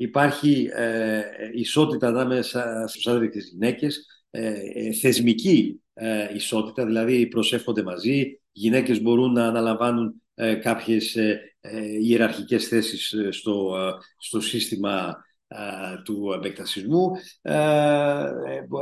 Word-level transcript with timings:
υπάρχει 0.00 0.70
ε, 0.72 1.22
ισότητα 1.52 2.08
ανάμεσα 2.08 2.84
στους 2.88 3.06
άντρες 3.06 3.30
και 3.30 3.40
στις 3.40 3.52
γυναίκες, 3.52 4.06
ε, 4.30 4.52
ε, 4.74 4.92
θεσμική 4.92 5.80
ε, 5.94 6.34
ισότητα, 6.34 6.86
δηλαδή 6.86 7.26
προσεύχονται 7.26 7.82
μαζί, 7.82 8.18
οι 8.18 8.40
γυναίκες 8.52 9.02
μπορούν 9.02 9.32
να 9.32 9.46
αναλαμβάνουν 9.46 10.22
ε, 10.34 10.54
κάποιες 10.54 11.16
ε, 11.16 11.40
ιεραρχικές 12.00 12.68
θέσεις 12.68 13.14
στο, 13.30 13.74
στο 14.18 14.40
σύστημα 14.40 15.16
του 16.04 16.32
επεκτασισμού. 16.36 17.10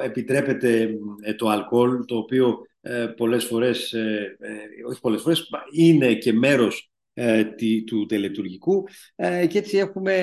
Επιτρέπεται 0.05 0.91
το 1.37 1.49
αλκοόλ, 1.49 2.05
το 2.05 2.17
οποίο 2.17 2.59
πολλές 3.17 3.45
φορές, 3.45 3.95
όχι 4.89 5.01
πολλές 5.01 5.23
φορές, 5.23 5.49
είναι 5.73 6.15
και 6.15 6.33
μέρος 6.33 6.91
του 7.87 8.07
τελετουργικού 8.07 8.89
και 9.49 9.59
έτσι 9.59 9.77
έχουμε 9.77 10.15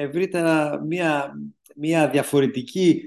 ευρύτερα 0.00 0.80
μια, 0.86 1.32
μια 1.76 2.08
διαφορετική 2.08 3.02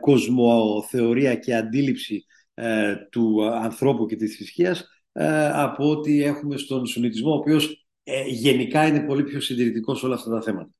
κοσμοθεωρία 0.00 1.34
και 1.34 1.54
αντίληψη 1.54 2.24
ε, 2.54 2.94
του 3.10 3.44
ανθρώπου 3.44 4.06
και 4.06 4.16
της 4.16 4.36
θρησκείας 4.36 4.88
ε, 5.12 5.50
από 5.52 5.90
ό,τι 5.90 6.22
έχουμε 6.22 6.56
στον 6.56 6.86
Σουνιτισμό, 6.86 7.30
ο 7.30 7.36
οποίος 7.36 7.86
ε, 8.04 8.22
γενικά 8.26 8.86
είναι 8.86 9.00
πολύ 9.00 9.22
πιο 9.24 9.40
συντηρητικός 9.40 9.98
σε 9.98 10.06
όλα 10.06 10.14
αυτά 10.14 10.30
τα 10.30 10.42
θέματα. 10.42 10.70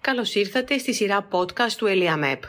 Καλώς 0.00 0.34
ήρθατε 0.34 0.78
στη 0.78 0.94
σειρά 0.94 1.28
podcast 1.30 1.72
του 1.76 1.86
ΕΛΙΑΜΕΠ. 1.86 2.42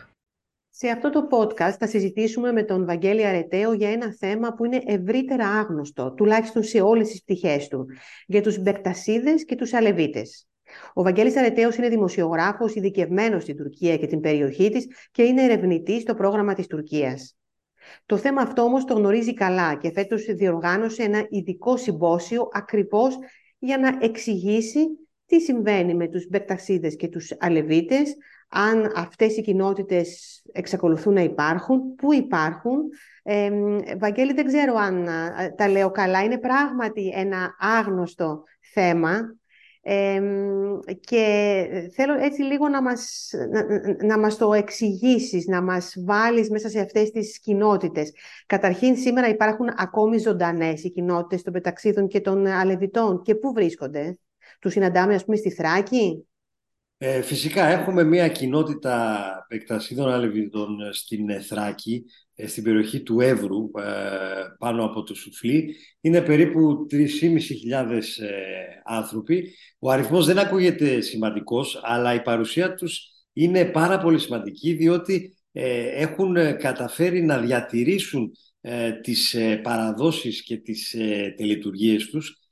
Σε 0.79 0.89
αυτό 0.89 1.09
το 1.09 1.27
podcast 1.31 1.75
θα 1.79 1.87
συζητήσουμε 1.87 2.51
με 2.51 2.63
τον 2.63 2.85
Βαγγέλη 2.85 3.25
Αρετέο 3.25 3.73
για 3.73 3.89
ένα 3.89 4.15
θέμα 4.19 4.53
που 4.53 4.65
είναι 4.65 4.81
ευρύτερα 4.85 5.47
άγνωστο, 5.47 6.13
τουλάχιστον 6.13 6.63
σε 6.63 6.81
όλες 6.81 7.09
τις 7.09 7.21
πτυχές 7.21 7.67
του, 7.67 7.85
για 8.27 8.41
τους 8.41 8.57
Μπεκτασίδες 8.57 9.45
και 9.45 9.55
τους 9.55 9.73
Αλεβίτες. 9.73 10.47
Ο 10.93 11.03
Βαγγέλης 11.03 11.37
Αρετέος 11.37 11.75
είναι 11.75 11.89
δημοσιογράφος 11.89 12.75
ειδικευμένος 12.75 13.43
στην 13.43 13.57
Τουρκία 13.57 13.97
και 13.97 14.07
την 14.07 14.19
περιοχή 14.19 14.69
της 14.69 14.87
και 15.11 15.23
είναι 15.23 15.43
ερευνητής 15.43 16.01
στο 16.01 16.13
πρόγραμμα 16.13 16.53
της 16.53 16.67
Τουρκίας. 16.67 17.37
Το 18.05 18.17
θέμα 18.17 18.41
αυτό 18.41 18.61
όμως 18.61 18.85
το 18.85 18.93
γνωρίζει 18.93 19.33
καλά 19.33 19.75
και 19.75 19.91
φέτος 19.91 20.23
διοργάνωσε 20.25 21.03
ένα 21.03 21.25
ειδικό 21.29 21.77
συμπόσιο 21.77 22.49
ακριβώς 22.51 23.17
για 23.59 23.77
να 23.77 23.97
εξηγήσει 24.01 24.79
τι 25.25 25.39
συμβαίνει 25.39 25.93
με 25.93 26.07
τους 26.07 26.27
Μπεκτασίδες 26.29 26.95
και 26.95 27.07
τους 27.07 27.33
Αλεβίτες, 27.39 28.15
αν 28.47 28.91
αυτές 28.95 29.37
οι 29.37 29.41
κοινότητες 29.41 30.41
εξακολουθούν 30.51 31.13
να 31.13 31.21
υπάρχουν, 31.21 31.95
πού 31.95 32.13
υπάρχουν. 32.13 32.81
Ε, 33.23 33.51
Βαγγέλη, 33.99 34.33
δεν 34.33 34.45
ξέρω 34.45 34.75
αν 34.75 35.07
τα 35.55 35.67
λέω 35.69 35.91
καλά. 35.91 36.23
Είναι 36.23 36.37
πράγματι 36.37 37.11
ένα 37.15 37.55
άγνωστο 37.59 38.43
θέμα 38.73 39.37
και 40.99 41.67
θέλω 41.93 42.13
έτσι 42.13 42.41
λίγο 42.41 42.67
να 42.67 42.81
μας, 42.81 43.31
να, 44.03 44.19
μας 44.19 44.37
το 44.37 44.53
εξηγήσεις, 44.53 45.47
να 45.47 45.61
μας 45.61 45.95
βάλεις 46.05 46.49
μέσα 46.49 46.69
σε 46.69 46.79
αυτές 46.79 47.11
τις 47.11 47.39
κοινότητες. 47.39 48.11
Καταρχήν, 48.45 48.95
σήμερα 48.95 49.27
υπάρχουν 49.27 49.67
ακόμη 49.75 50.17
ζωντανές 50.17 50.83
οι 50.83 50.91
κοινότητες 50.91 51.41
των 51.41 51.53
Πεταξίδων 51.53 52.07
και 52.07 52.21
των 52.21 52.45
Αλεβιτών. 52.45 53.21
Και 53.21 53.35
πού 53.35 53.53
βρίσκονται; 53.53 54.17
Τους 54.59 54.71
συναντάμε, 54.71 55.15
ας 55.15 55.25
πούμε, 55.25 55.37
στη 55.37 55.51
Θράκη; 55.51 56.26
Ε, 56.99 57.21
φυσικά, 57.21 57.65
έχουμε 57.65 58.03
μια 58.03 58.27
κοινότητα 58.27 59.27
Πεκτασίδων 59.47 60.09
Αλεβιτών 60.11 60.93
στην 60.93 61.41
Θράκη, 61.41 62.05
ε, 62.35 62.47
στην 62.47 62.63
περιοχή 62.63 63.03
του 63.03 63.19
Εύρου, 63.19 63.71
ε, 63.79 63.91
πάνω 64.57 64.85
από 64.85 65.03
το 65.03 65.13
Σουφλί. 65.15 65.75
Είναι 66.01 66.21
περίπου 66.21 66.85
3.500 66.89 68.19
ε, 68.19 68.29
άνθρωποι. 68.85 69.53
Ο 69.79 69.91
αριθμός 69.91 70.25
δεν 70.25 70.39
ακούγεται 70.39 71.01
σημαντικός, 71.01 71.79
αλλά 71.83 72.13
η 72.13 72.21
παρουσία 72.21 72.73
τους 72.73 73.09
είναι 73.33 73.65
πάρα 73.65 73.99
πολύ 73.99 74.19
σημαντική, 74.19 74.73
διότι 74.73 75.37
έχουν 75.95 76.35
καταφέρει 76.57 77.21
να 77.21 77.39
διατηρήσουν 77.39 78.31
τις 79.01 79.35
παραδόσεις 79.61 80.43
και 80.43 80.57
τις 80.57 80.95
τελετουργίες 81.35 82.05
τους 82.05 82.46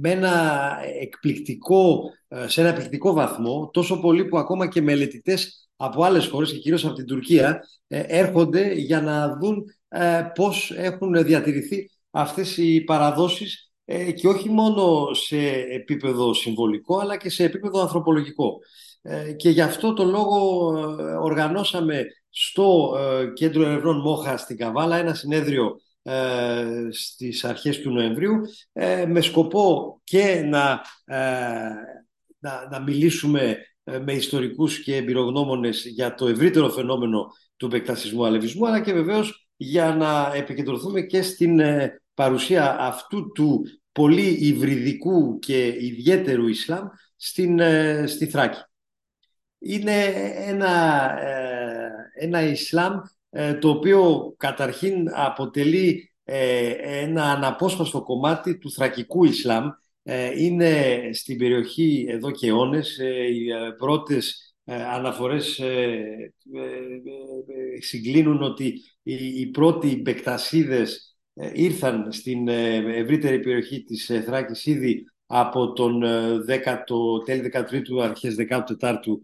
με 0.00 0.10
ένα 0.10 0.76
εκπληκτικό, 1.00 2.10
σε 2.46 2.60
ένα 2.60 2.70
εκπληκτικό 2.70 3.12
βαθμό, 3.12 3.70
τόσο 3.72 4.00
πολύ 4.00 4.24
που 4.24 4.38
ακόμα 4.38 4.68
και 4.68 4.82
μελετητές 4.82 5.62
από 5.84 6.04
άλλες 6.04 6.26
χώρες 6.26 6.52
και 6.52 6.58
κυρίως 6.58 6.84
από 6.84 6.94
την 6.94 7.06
Τουρκία 7.06 7.60
ε, 7.88 8.02
έρχονται 8.06 8.72
για 8.72 9.00
να 9.00 9.36
δουν 9.40 9.64
ε, 9.88 10.22
πώς 10.34 10.72
έχουν 10.76 11.24
διατηρηθεί 11.24 11.90
αυτές 12.10 12.56
οι 12.56 12.80
παραδόσεις 12.80 13.72
ε, 13.84 14.12
και 14.12 14.28
όχι 14.28 14.48
μόνο 14.48 15.14
σε 15.14 15.38
επίπεδο 15.70 16.34
συμβολικό 16.34 16.98
αλλά 16.98 17.16
και 17.16 17.30
σε 17.30 17.44
επίπεδο 17.44 17.80
ανθρωπολογικό. 17.80 18.58
Και 19.36 19.50
γι' 19.50 19.60
αυτό 19.60 19.92
το 19.92 20.04
λόγο 20.04 20.66
οργανώσαμε 21.22 22.04
στο 22.30 22.96
Κέντρο 23.34 23.62
Ερευνών 23.62 24.00
Μόχα 24.00 24.36
στην 24.36 24.56
Καβάλα 24.56 24.96
ένα 24.96 25.14
συνέδριο 25.14 25.80
στις 26.90 27.44
αρχές 27.44 27.80
του 27.80 27.90
Νοεμβρίου 27.90 28.40
με 29.06 29.20
σκοπό 29.20 30.00
και 30.04 30.42
να, 30.44 30.80
να, 32.38 32.68
να 32.70 32.80
μιλήσουμε 32.80 33.58
ε, 33.84 33.98
με 33.98 34.12
ιστορικούς 34.12 34.82
και 34.82 34.96
εμπειρογνώμονες 34.96 35.84
για 35.84 36.14
το 36.14 36.26
ευρύτερο 36.26 36.68
φαινόμενο 36.68 37.26
του 37.56 37.66
επεκτασισμού 37.66 38.26
αλεβισμού, 38.26 38.66
αλλά 38.66 38.80
και 38.80 38.92
βεβαίως 38.92 39.48
για 39.56 39.94
να 39.94 40.32
επικεντρωθούμε 40.34 41.00
και 41.00 41.22
στην 41.22 41.60
ε, 41.60 42.02
παρουσία 42.14 42.76
αυτού 42.78 43.32
του 43.32 43.64
πολύ 43.92 44.28
υβριδικού 44.40 45.38
και 45.38 45.66
ιδιαίτερου 45.66 46.48
Ισλάμ 46.48 46.88
στην, 47.16 47.58
ε, 47.58 48.06
στη 48.06 48.26
Θράκη. 48.26 48.60
Είναι 49.58 50.04
ένα, 50.36 51.14
ένα 52.14 52.42
Ισλάμ 52.42 53.00
το 53.60 53.68
οποίο 53.68 54.34
καταρχήν 54.36 55.08
αποτελεί 55.12 56.12
ένα 56.82 57.24
αναπόσπαστο 57.24 58.02
κομμάτι 58.02 58.58
του 58.58 58.70
θρακικού 58.70 59.24
Ισλάμ 59.24 59.68
ε, 60.02 60.42
είναι 60.42 61.00
στην 61.12 61.38
περιοχή 61.38 62.06
εδώ 62.08 62.30
και 62.30 62.46
αιώνες. 62.46 62.98
Ε, 62.98 63.26
οι 63.26 63.50
ε, 63.50 63.70
πρώτες 63.78 64.54
αναφορές 64.64 65.60
συγκλίνουν 67.78 68.42
ότι 68.42 68.80
οι 69.02 69.46
πρώτοι 69.46 70.00
μπεκτασίδες 70.00 71.16
ήρθαν 71.52 72.12
στην 72.12 72.48
ευρύτερη 72.48 73.40
περιοχή 73.40 73.82
της 73.82 74.10
Θράκης 74.24 74.66
ήδη 74.66 75.04
από 75.26 75.72
τον 75.72 76.02
10ο, 76.48 77.24
τέλη 77.24 77.52
13ου, 77.54 78.02
αρχές 78.02 78.34
14ου 78.38 79.20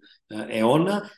αιώνα 0.48 1.10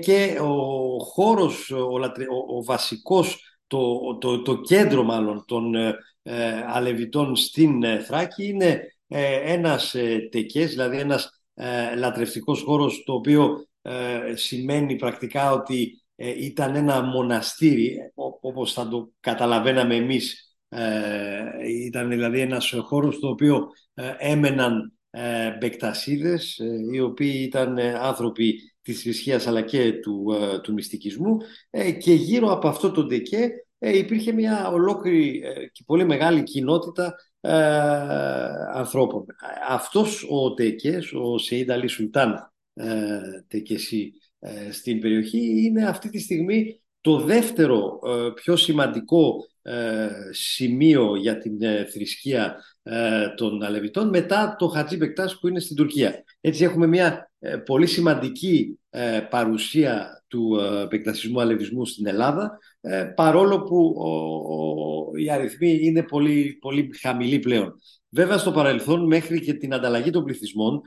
και 0.00 0.38
ο 0.40 0.98
χώρος, 1.04 1.70
ο, 1.70 2.56
ο, 2.56 2.64
βασικός, 2.64 3.42
το, 3.66 4.16
το, 4.20 4.42
το 4.42 4.60
κέντρο 4.60 5.02
μάλλον 5.02 5.44
των 5.46 5.74
Αλεβιτών 6.66 7.36
στην 7.36 7.82
Θράκη 8.02 8.46
είναι 8.46 8.80
ε, 9.08 9.52
ένας 9.52 9.94
ε, 9.94 10.28
τεκές, 10.30 10.70
δηλαδή 10.70 10.98
ένας 10.98 11.38
ε, 11.60 11.94
λατρευτικός 11.96 12.62
χώρος 12.62 13.02
το 13.04 13.12
οποίο 13.12 13.66
ε, 13.82 14.34
σημαίνει 14.34 14.96
πρακτικά 14.96 15.52
ότι 15.52 16.02
ε, 16.16 16.44
ήταν 16.44 16.74
ένα 16.74 17.02
μοναστήρι 17.02 17.96
όπως 18.40 18.72
θα 18.72 18.88
το 18.88 19.10
καταλαβαίναμε 19.20 19.94
εμείς 19.94 20.42
ήταν 21.68 22.08
δηλαδή 22.08 22.40
ένας 22.40 22.74
χώρος 22.82 23.14
στο 23.14 23.28
οποίο 23.28 23.66
έμεναν 24.18 24.92
μπεκτασίδες 25.58 26.60
οι 26.92 27.00
οποίοι 27.00 27.42
ήταν 27.46 27.78
άνθρωποι 27.78 28.54
της 28.92 29.02
θρησκείας 29.02 29.46
αλλά 29.46 29.62
και 29.62 29.92
του, 29.92 30.34
του 30.62 30.72
μυστικισμού 30.72 31.36
και 31.98 32.12
γύρω 32.12 32.52
από 32.52 32.68
αυτό 32.68 32.90
το 32.90 33.06
τεκέ 33.06 33.50
υπήρχε 33.78 34.32
μια 34.32 34.68
ολόκληρη 34.68 35.42
και 35.72 35.82
πολύ 35.86 36.04
μεγάλη 36.04 36.42
κοινότητα 36.42 37.14
ε, 37.40 37.52
ανθρώπων. 38.72 39.26
Αυτός 39.68 40.26
ο 40.30 40.54
Τεκές, 40.54 41.12
ο 41.12 41.38
Σεΐντ 41.38 41.70
Αλή 41.70 41.86
Σουλτάν 41.86 42.52
ε, 42.74 43.20
Τεκεσί 43.48 44.12
ε, 44.38 44.72
στην 44.72 45.00
περιοχή 45.00 45.64
είναι 45.64 45.86
αυτή 45.86 46.10
τη 46.10 46.18
στιγμή 46.18 46.80
το 47.08 47.20
δεύτερο 47.20 47.98
ε, 48.06 48.30
πιο 48.34 48.56
σημαντικό 48.56 49.46
ε, 49.62 50.08
σημείο 50.30 51.16
για 51.16 51.38
την 51.38 51.58
θρησκεία 51.92 52.56
των 53.36 53.62
Αλεβιτών 53.62 54.08
μετά 54.08 54.56
το 54.58 54.68
Χατζή 54.68 54.96
Μπεκτάς 54.96 55.38
που 55.38 55.48
είναι 55.48 55.60
στην 55.60 55.76
Τουρκία. 55.76 56.24
Έτσι 56.40 56.64
έχουμε 56.64 56.86
μια 56.86 57.30
πολύ 57.64 57.86
σημαντική 57.86 58.78
παρουσία 59.30 60.22
του 60.28 60.58
επεκτασισμού 60.84 61.40
αλεβισμού 61.40 61.86
στην 61.86 62.06
Ελλάδα 62.06 62.58
παρόλο 63.14 63.62
που 63.62 63.94
οι 65.18 65.30
αριθμοί 65.30 65.78
είναι 65.82 66.02
πολύ, 66.02 66.58
πολύ 66.60 66.90
χαμηλοί 67.00 67.38
πλέον. 67.38 67.74
Βέβαια 68.08 68.38
στο 68.38 68.52
παρελθόν 68.52 69.06
μέχρι 69.06 69.40
και 69.40 69.54
την 69.54 69.74
ανταλλαγή 69.74 70.10
των 70.10 70.24
πληθυσμών 70.24 70.80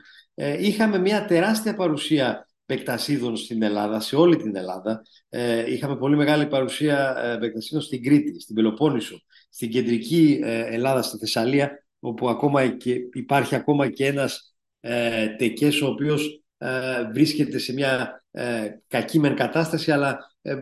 είχαμε 0.58 0.98
μια 0.98 1.24
τεράστια 1.24 1.74
παρουσία 1.74 2.46
Πεκτασίδων 2.74 3.36
στην 3.36 3.62
Ελλάδα, 3.62 4.00
σε 4.00 4.16
όλη 4.16 4.36
την 4.36 4.56
Ελλάδα. 4.56 5.02
Ε, 5.28 5.72
είχαμε 5.72 5.96
πολύ 5.96 6.16
μεγάλη 6.16 6.46
παρουσία 6.46 7.16
ε, 7.24 7.36
Πεκτασίδων 7.36 7.82
στην 7.82 8.02
Κρήτη, 8.02 8.40
στην 8.40 8.54
Πελοπόννησο, 8.54 9.22
στην 9.50 9.70
κεντρική 9.70 10.40
ε, 10.42 10.74
Ελλάδα, 10.74 11.02
στη 11.02 11.18
Θεσσαλία 11.18 11.84
όπου 12.00 12.28
ακόμα 12.28 12.68
και, 12.68 12.94
υπάρχει 13.12 13.54
ακόμα 13.54 13.90
και 13.90 14.06
ένας 14.06 14.54
ε, 14.80 15.26
τεκές 15.28 15.80
ο 15.80 15.86
οποίος 15.86 16.42
ε, 16.58 17.10
βρίσκεται 17.12 17.58
σε 17.58 17.72
μια 17.72 18.24
ε, 18.30 18.68
κακή 18.88 19.18
μεν 19.18 19.34
κατάσταση 19.34 19.92
αλλά 19.92 20.18
ε, 20.42 20.54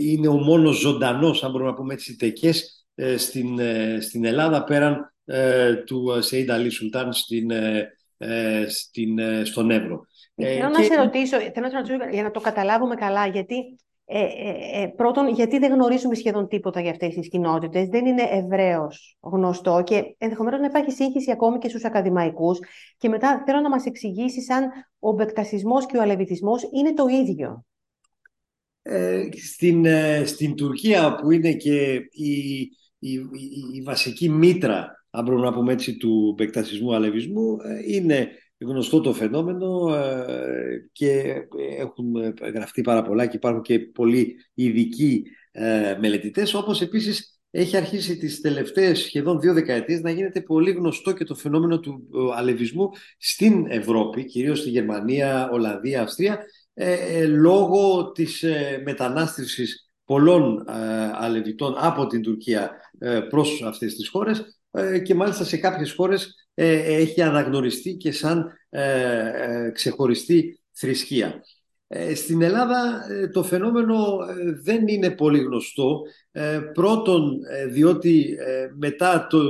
είναι 0.00 0.28
ο 0.28 0.36
μόνος 0.36 0.78
ζωντανός, 0.78 1.44
αν 1.44 1.50
μπορούμε 1.50 1.70
να 1.70 1.76
πούμε 1.76 1.94
έτσι, 1.94 2.16
τεκές 2.16 2.86
στην, 3.16 3.58
στην 4.00 4.24
Ελλάδα 4.24 4.64
πέραν 4.64 5.12
του 5.84 6.18
Σεΐντ 6.20 6.50
Αλή 6.50 6.70
Σουλτάν 6.70 7.12
στην, 7.12 7.50
στην, 8.68 9.18
στον 9.44 9.70
Εύρο. 9.70 10.06
Θέλω, 10.42 10.68
να 10.68 10.82
σε 10.82 10.94
ρωτήσω, 10.94 11.38
θέλω 11.38 11.66
να 11.66 11.68
σε 11.68 11.76
ρωτήσω 11.76 11.96
για 12.10 12.22
να 12.22 12.30
το 12.30 12.40
καταλάβουμε 12.40 12.94
καλά, 12.94 13.26
γιατί 13.26 13.78
ε, 14.10 14.20
ε, 14.20 14.82
ε, 14.82 14.86
πρώτον, 14.86 15.28
γιατί 15.28 15.58
δεν 15.58 15.72
γνωρίζουμε 15.72 16.14
σχεδόν 16.14 16.48
τίποτα 16.48 16.80
για 16.80 16.90
αυτές 16.90 17.14
τις 17.14 17.28
κοινότητες, 17.28 17.88
δεν 17.88 18.06
είναι 18.06 18.22
ευρέως 18.22 19.18
γνωστό 19.20 19.82
και 19.86 20.14
ενδεχομένως 20.18 20.60
να 20.60 20.66
υπάρχει 20.66 20.90
σύγχυση 20.90 21.30
ακόμη 21.30 21.58
και 21.58 21.68
στους 21.68 21.84
ακαδημαϊκούς 21.84 22.58
και 22.96 23.08
μετά 23.08 23.42
θέλω 23.46 23.60
να 23.60 23.68
μας 23.68 23.86
εξηγήσεις 23.86 24.50
αν 24.50 24.68
ο 24.98 25.12
μπεκτασισμός 25.12 25.86
και 25.86 25.96
ο 25.96 26.02
αλεβιτισμός 26.02 26.68
είναι 26.72 26.94
το 26.94 27.06
ίδιο. 27.06 27.64
Ε, 28.82 29.28
στην, 29.44 29.86
στην 30.24 30.54
Τουρκία 30.54 31.14
που 31.14 31.30
είναι 31.30 31.52
και 31.52 31.92
η, 32.10 32.58
η, 32.98 33.12
η, 33.74 33.82
βασική 33.84 34.28
μήτρα 34.28 35.04
αν 35.10 35.24
μπορούμε 35.24 35.44
να 35.44 35.52
πούμε 35.52 35.72
έτσι 35.72 35.96
του 35.96 36.34
μπεκτασισμού 36.36 36.94
αλεβισμού 36.94 37.56
είναι 37.86 38.28
γνωστό 38.60 39.00
το 39.00 39.12
φαινόμενο 39.12 39.94
ε, 39.94 40.88
και 40.92 41.34
έχουν 41.78 42.34
γραφτεί 42.54 42.80
πάρα 42.82 43.02
πολλά 43.02 43.26
και 43.26 43.36
υπάρχουν 43.36 43.62
και 43.62 43.78
πολλοί 43.78 44.36
ειδικοί 44.54 45.22
ε, 45.50 45.96
μελετητές, 46.00 46.54
όπως 46.54 46.80
επίσης 46.80 47.40
έχει 47.50 47.76
αρχίσει 47.76 48.16
τις 48.16 48.40
τελευταίες 48.40 48.98
σχεδόν 48.98 49.40
δύο 49.40 49.52
δεκαετίες 49.52 50.00
να 50.00 50.10
γίνεται 50.10 50.40
πολύ 50.40 50.70
γνωστό 50.70 51.12
και 51.12 51.24
το 51.24 51.34
φαινόμενο 51.34 51.80
του 51.80 52.08
αλεβισμού 52.34 52.90
στην 53.18 53.66
Ευρώπη, 53.68 54.24
κυρίως 54.24 54.58
στη 54.58 54.70
Γερμανία, 54.70 55.50
Ολλανδία, 55.52 56.02
Αυστρία, 56.02 56.38
ε, 56.74 57.26
λόγω 57.26 58.12
της 58.12 58.44
μετανάστευσης 58.84 59.90
πολλών 60.04 60.64
αλεβιτών 61.12 61.74
από 61.76 62.06
την 62.06 62.22
Τουρκία 62.22 62.70
προς 63.28 63.62
αυτές 63.62 63.94
τις 63.94 64.08
χώρες 64.08 64.57
και 65.04 65.14
μάλιστα 65.14 65.44
σε 65.44 65.56
κάποιες 65.56 65.92
χώρες 65.92 66.48
ε, 66.60 66.94
έχει 66.94 67.22
αναγνωριστεί 67.22 67.94
και 67.94 68.12
σαν 68.12 68.52
ε, 68.68 69.66
ε, 69.66 69.70
ξεχωριστή 69.70 70.60
θρησκεία. 70.72 71.42
Στην 72.14 72.42
Ελλάδα 72.42 73.06
το 73.32 73.42
φαινόμενο 73.42 74.18
δεν 74.62 74.88
είναι 74.88 75.10
πολύ 75.10 75.38
γνωστό. 75.38 76.02
Πρώτον, 76.72 77.38
διότι 77.70 78.36
μετά 78.78 79.26
το, 79.30 79.40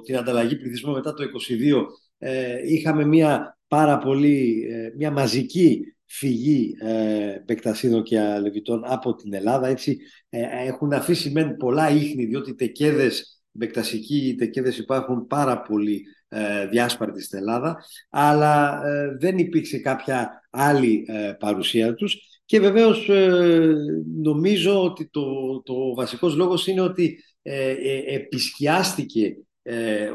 την 0.00 0.16
ανταλλαγή 0.16 0.56
πληθυσμού, 0.56 0.92
μετά 0.92 1.14
το 1.14 1.24
22, 1.24 2.28
είχαμε 2.66 3.04
μια 3.04 3.58
πάρα 3.68 3.98
πολύ, 3.98 4.66
μια 4.96 5.10
μαζική 5.10 5.94
φυγή 6.06 6.74
Μπεκτασίδων 7.44 8.02
και 8.02 8.20
Αλεβιτών 8.20 8.82
από 8.84 9.14
την 9.14 9.34
Ελλάδα. 9.34 9.68
Έτσι, 9.68 9.98
έχουν 10.66 10.92
αφήσει 10.92 11.30
μεν 11.30 11.56
πολλά 11.56 11.90
ίχνη, 11.90 12.24
διότι 12.24 12.54
τεκέδες, 12.54 13.41
μπεκτασικοί 13.52 14.34
τεκέδες 14.38 14.78
υπάρχουν 14.78 15.26
πάρα 15.26 15.62
πολύ 15.62 16.04
ε, 16.28 16.66
διάσπαρτη 16.66 17.22
στην 17.22 17.38
Ελλάδα, 17.38 17.84
αλλά 18.10 18.86
ε, 18.86 19.16
δεν 19.20 19.38
υπήρξε 19.38 19.78
κάποια 19.78 20.46
άλλη 20.50 21.04
ε, 21.08 21.32
παρουσία 21.38 21.94
τους. 21.94 22.40
Και 22.44 22.60
βεβαίως 22.60 23.08
νομίζω 24.22 24.84
ότι 24.84 25.08
το, 25.10 25.22
το 25.62 25.94
βασικός 25.94 26.34
λόγος 26.34 26.66
είναι 26.66 26.80
ότι 26.80 27.18
επισκιάστηκε 28.06 29.36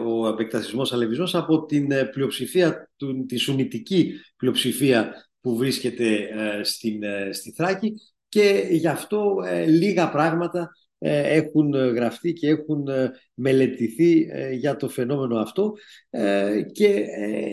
ο 0.05 0.27
επεκτασισμός 0.27 0.93
αλεβισμός 0.93 1.35
από 1.35 1.65
την 1.65 1.87
πλειοψηφία, 2.11 2.91
τη 3.27 3.37
σουνητική 3.37 4.13
πλειοψηφία 4.37 5.13
που 5.41 5.57
βρίσκεται 5.57 6.29
στην, 6.63 7.01
στη 7.31 7.51
Θράκη. 7.51 7.93
Και 8.29 8.67
γι' 8.69 8.87
αυτό 8.87 9.35
λίγα 9.67 10.09
πράγματα 10.09 10.59
ε, 10.61 10.86
έχουν 10.99 11.71
γραφτεί 11.71 12.33
και 12.33 12.47
έχουν 12.47 12.87
ε, 12.87 13.11
μελετηθεί 13.33 14.27
ε, 14.31 14.51
για 14.51 14.75
το 14.75 14.89
φαινόμενο 14.89 15.37
αυτό. 15.37 15.73
Και 16.71 17.05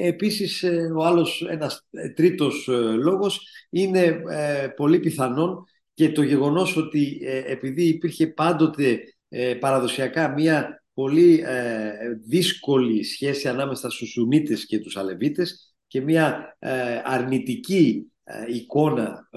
επίσης 0.03 0.65
ο 0.97 1.05
άλλος 1.05 1.47
ένας 1.51 1.87
τρίτος 2.15 2.69
λόγος 3.03 3.49
είναι 3.71 4.23
πολύ 4.77 4.99
πιθανόν 4.99 5.65
και 5.95 6.13
το 6.13 6.23
γεγονός 6.23 6.77
ότι 6.77 7.21
επειδή 7.47 7.83
υπήρχε 7.83 8.27
πάντοτε 8.27 8.99
παραδοσιακά 9.61 10.29
μία 10.33 10.85
πολύ 10.95 11.45
δύσκολη 12.27 13.05
σχέση 13.05 13.49
ανάμεσα 13.49 13.91
στους 13.91 14.11
Σουνίτες 14.11 14.67
και 14.67 14.79
τους 14.79 14.97
Αλεβίτες 14.97 15.75
και 15.87 16.01
μία 16.01 16.57
αρνητική 17.05 18.13
εικόνα 18.49 19.29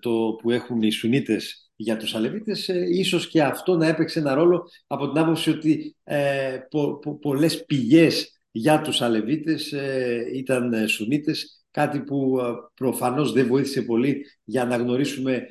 το 0.00 0.36
που 0.42 0.50
έχουν 0.50 0.82
οι 0.82 0.90
Σουνίτες 0.90 1.69
για 1.82 1.96
τους 1.96 2.14
Αλεβίτες, 2.14 2.68
ε, 2.68 2.86
ίσως 2.88 3.28
και 3.28 3.42
αυτό 3.42 3.76
να 3.76 3.86
έπαιξε 3.86 4.18
ένα 4.18 4.34
ρόλο 4.34 4.68
από 4.86 5.08
την 5.08 5.18
άποψη 5.18 5.50
ότι 5.50 5.96
ε, 6.04 6.58
πο, 6.70 6.98
πο, 6.98 7.18
πολλές 7.18 7.64
πηγές 7.64 8.40
για 8.50 8.80
τους 8.80 9.02
Αλεβίτες 9.02 9.72
ε, 9.72 10.30
ήταν 10.34 10.72
ε, 10.72 10.86
Σουνίτες, 10.86 11.64
κάτι 11.70 12.00
που 12.00 12.38
ε, 12.40 12.42
προφανώς 12.74 13.32
δεν 13.32 13.46
βοήθησε 13.46 13.82
πολύ 13.82 14.26
για 14.44 14.64
να 14.64 14.76
γνωρίσουμε 14.76 15.46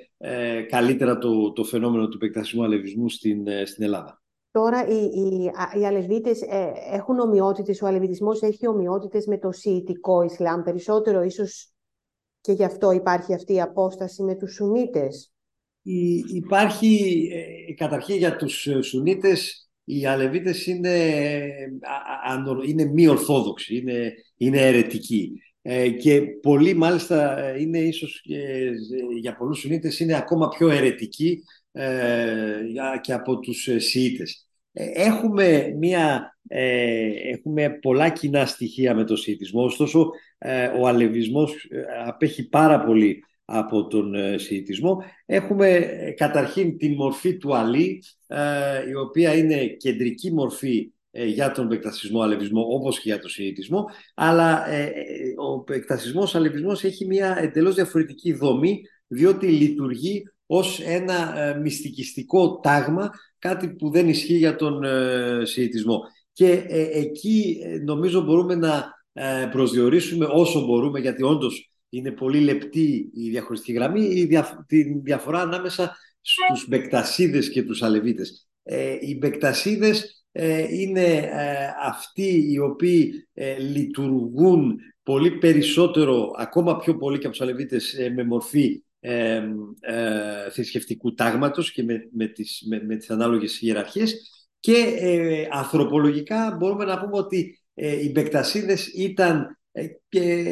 καλύτερα 0.70 1.18
το, 1.18 1.52
το 1.52 1.64
φαινόμενο 1.64 2.08
του 2.08 2.18
επεκτασμού 2.22 2.64
αλεβισμού 2.64 3.10
στην, 3.10 3.46
στην 3.66 3.84
Ελλάδα. 3.84 4.22
Τώρα 4.52 4.88
οι, 4.88 4.96
οι, 4.96 5.52
οι 5.80 5.86
Αλεβίτες 5.86 6.42
έχουν 6.92 7.20
ομοιότητες, 7.20 7.82
ο 7.82 7.88
Αλεβιτισμός 7.88 8.42
έχει 8.42 8.68
ομοιότητες 8.68 9.26
με 9.26 9.38
το 9.38 9.52
Σιητικό 9.52 10.22
Ισλάμ 10.22 10.62
περισσότερο, 10.62 11.22
ίσως 11.22 11.72
και 12.42 12.52
γι' 12.52 12.64
αυτό 12.64 12.92
υπάρχει 12.92 13.34
αυτή 13.34 13.54
η 13.54 13.62
απόσταση 13.62 14.24
με 14.24 14.36
τους 14.36 14.54
Σουνίτες; 14.54 15.34
Υπάρχει 16.34 17.28
ε, 17.68 17.74
καταρχήν 17.74 18.16
για 18.16 18.36
τους 18.36 18.68
ε, 18.68 18.82
Σουνίτες 18.82 19.70
οι 19.84 20.06
Αλεβίτες 20.06 20.66
είναι, 20.66 21.16
είναι 22.66 22.86
μη 22.86 23.08
ορθόδοξοι, 23.08 23.76
είναι, 23.78 24.14
είναι 24.38 24.62
αιρετικοί. 24.62 25.32
Ε, 25.62 25.90
και 25.90 26.22
πολλοί 26.22 26.74
μάλιστα 26.74 27.54
είναι 27.58 27.80
ίσως 27.80 28.22
για 29.20 29.36
πολλούς 29.36 29.60
Σουνίτες 29.60 30.00
είναι 30.00 30.18
ακόμα 30.18 30.48
πιο 30.48 30.70
αιρετικοί 30.70 31.44
και 33.02 33.14
από 33.14 33.40
τους 33.40 33.68
Σιήτες. 33.78 34.48
Έχουμε, 34.74 35.76
μια, 35.80 36.38
έχουμε 37.32 37.70
πολλά 37.70 38.10
κοινά 38.10 38.46
στοιχεία 38.46 38.96
με 38.96 39.04
τον 39.04 39.18
Σιητισμό, 39.18 39.64
ωστόσο 39.64 40.12
ο 40.80 40.88
Αλεβισμός 40.88 41.68
απέχει 42.06 42.50
πάρα 42.50 42.86
πολύ 42.86 43.24
από 43.52 43.88
τον 43.88 44.16
ε, 44.16 44.38
Σιητισμό. 44.38 45.04
Έχουμε 45.26 45.68
ε, 45.70 46.12
καταρχήν 46.12 46.78
την 46.78 46.96
μορφή 46.96 47.38
του 47.38 47.56
Αλή, 47.56 48.04
ε, 48.28 48.90
η 48.90 48.94
οποία 48.94 49.36
είναι 49.36 49.66
κεντρική 49.66 50.34
μορφή 50.34 50.92
για 51.12 51.52
τον 51.52 51.66
επεκτασισμό 51.66 52.22
αλεβισμό 52.22 52.66
όπως 52.70 53.00
και 53.00 53.10
για 53.10 53.20
τον 53.20 53.30
Σιητισμό, 53.30 53.86
αλλά 54.16 54.66
ο 55.38 55.74
επεκτασισμός 55.74 56.36
αλεβισμός 56.36 56.84
έχει 56.84 57.06
μια 57.06 57.38
εντελώς 57.40 57.76
διαφορετική 57.76 58.34
δομή, 58.34 58.82
διότι 59.08 59.48
λειτουργεί 59.48 60.24
ως 60.46 60.80
ένα 60.80 61.34
μυστικιστικό 61.62 62.60
τάγμα, 62.60 63.10
κάτι 63.40 63.70
που 63.70 63.90
δεν 63.90 64.10
ισχύει 64.10 64.38
για 64.38 64.56
τον 64.56 64.84
Σιητισμό. 65.44 66.02
Και 66.34 66.66
εκεί 66.94 67.58
νομίζω 67.86 68.22
μπορούμε 68.22 68.56
να 68.56 68.94
προσδιορίσουμε 69.52 70.28
όσο 70.32 70.66
μπορούμε, 70.66 71.00
γιατί 71.00 71.24
όντως 71.24 71.69
είναι 71.90 72.12
πολύ 72.12 72.40
λεπτή 72.40 73.10
η 73.14 73.30
διαχωριστική 73.30 73.72
γραμμή, 73.72 74.02
η 74.02 74.26
δια, 74.26 74.66
τη 74.68 74.84
διαφορά 75.00 75.42
ανάμεσα 75.42 75.98
στους 76.22 76.68
μπεκτασίδες 76.68 77.50
και 77.50 77.64
τους 77.64 77.84
αλεβίτες. 77.84 78.50
Ε, 78.64 78.98
οι 79.00 79.18
μπεκτασίδες 79.18 80.26
ε, 80.32 80.76
είναι 80.76 81.14
ε, 81.14 81.74
αυτοί 81.84 82.52
οι 82.52 82.60
οποίοι 82.60 83.28
ε, 83.34 83.58
λειτουργούν 83.58 84.80
πολύ 85.04 85.32
περισσότερο, 85.32 86.36
ακόμα 86.38 86.78
πιο 86.78 86.98
πολύ 86.98 87.18
και 87.18 87.26
από 87.26 87.36
τους 87.36 87.46
αλεβίτες, 87.46 87.96
με 88.16 88.24
μορφή 88.24 88.84
ε, 89.00 89.42
θρησκευτικού 90.52 91.14
τάγματος 91.14 91.72
και 91.72 91.84
με, 91.84 92.10
με, 92.12 92.28
τις, 92.28 92.66
με, 92.70 92.84
με 92.86 92.96
τις 92.96 93.10
ανάλογες 93.10 93.62
ιεραρχίες 93.62 94.16
και 94.60 94.98
ανθρωπολογικά 95.52 96.56
μπορούμε 96.60 96.86
να 96.86 97.00
πούμε 97.00 97.18
ότι 97.18 97.60
οι 97.74 98.10
μπεκτασίδες 98.12 98.88
ήταν 98.88 99.42
ε, 99.42 99.59
και 100.10 100.44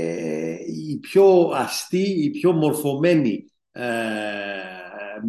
η 0.65 0.97
πιο 1.01 1.51
αστή, 1.53 2.23
η 2.23 2.29
πιο 2.29 2.51
μορφωμένη 2.51 3.51
ε, 3.71 3.83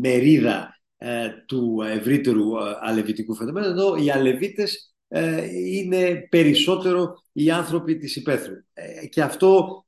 μερίδα 0.00 0.80
ε, 0.96 1.28
του 1.46 1.82
ευρύτερου 1.88 2.56
ε, 2.56 2.76
αλεβιτικού 2.80 3.34
φαινομένου, 3.34 3.66
ενώ 3.66 3.94
οι 4.04 4.10
αλεβίτες 4.10 4.92
είναι 5.64 6.26
περισσότερο 6.30 7.22
οι 7.32 7.50
άνθρωποι 7.50 7.96
της 7.96 8.16
υπαίθρου. 8.16 8.54
και 9.08 9.22
αυτό 9.22 9.84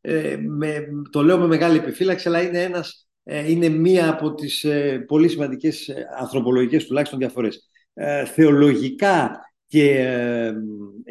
με, 0.47 0.87
το 1.11 1.23
λέω 1.23 1.39
με 1.39 1.47
μεγάλη 1.47 1.77
επιφύλαξη, 1.77 2.29
αλλά 2.29 2.43
είναι, 2.43 2.63
ένας, 2.63 3.09
είναι 3.47 3.69
μία 3.69 4.11
από 4.11 4.35
τις 4.35 4.67
πολύ 5.07 5.29
σημαντικές 5.29 5.91
ανθρωπολογικές 6.19 6.87
τουλάχιστον 6.87 7.19
διαφορές. 7.19 7.71
θεολογικά 8.35 9.41
και, 9.67 10.07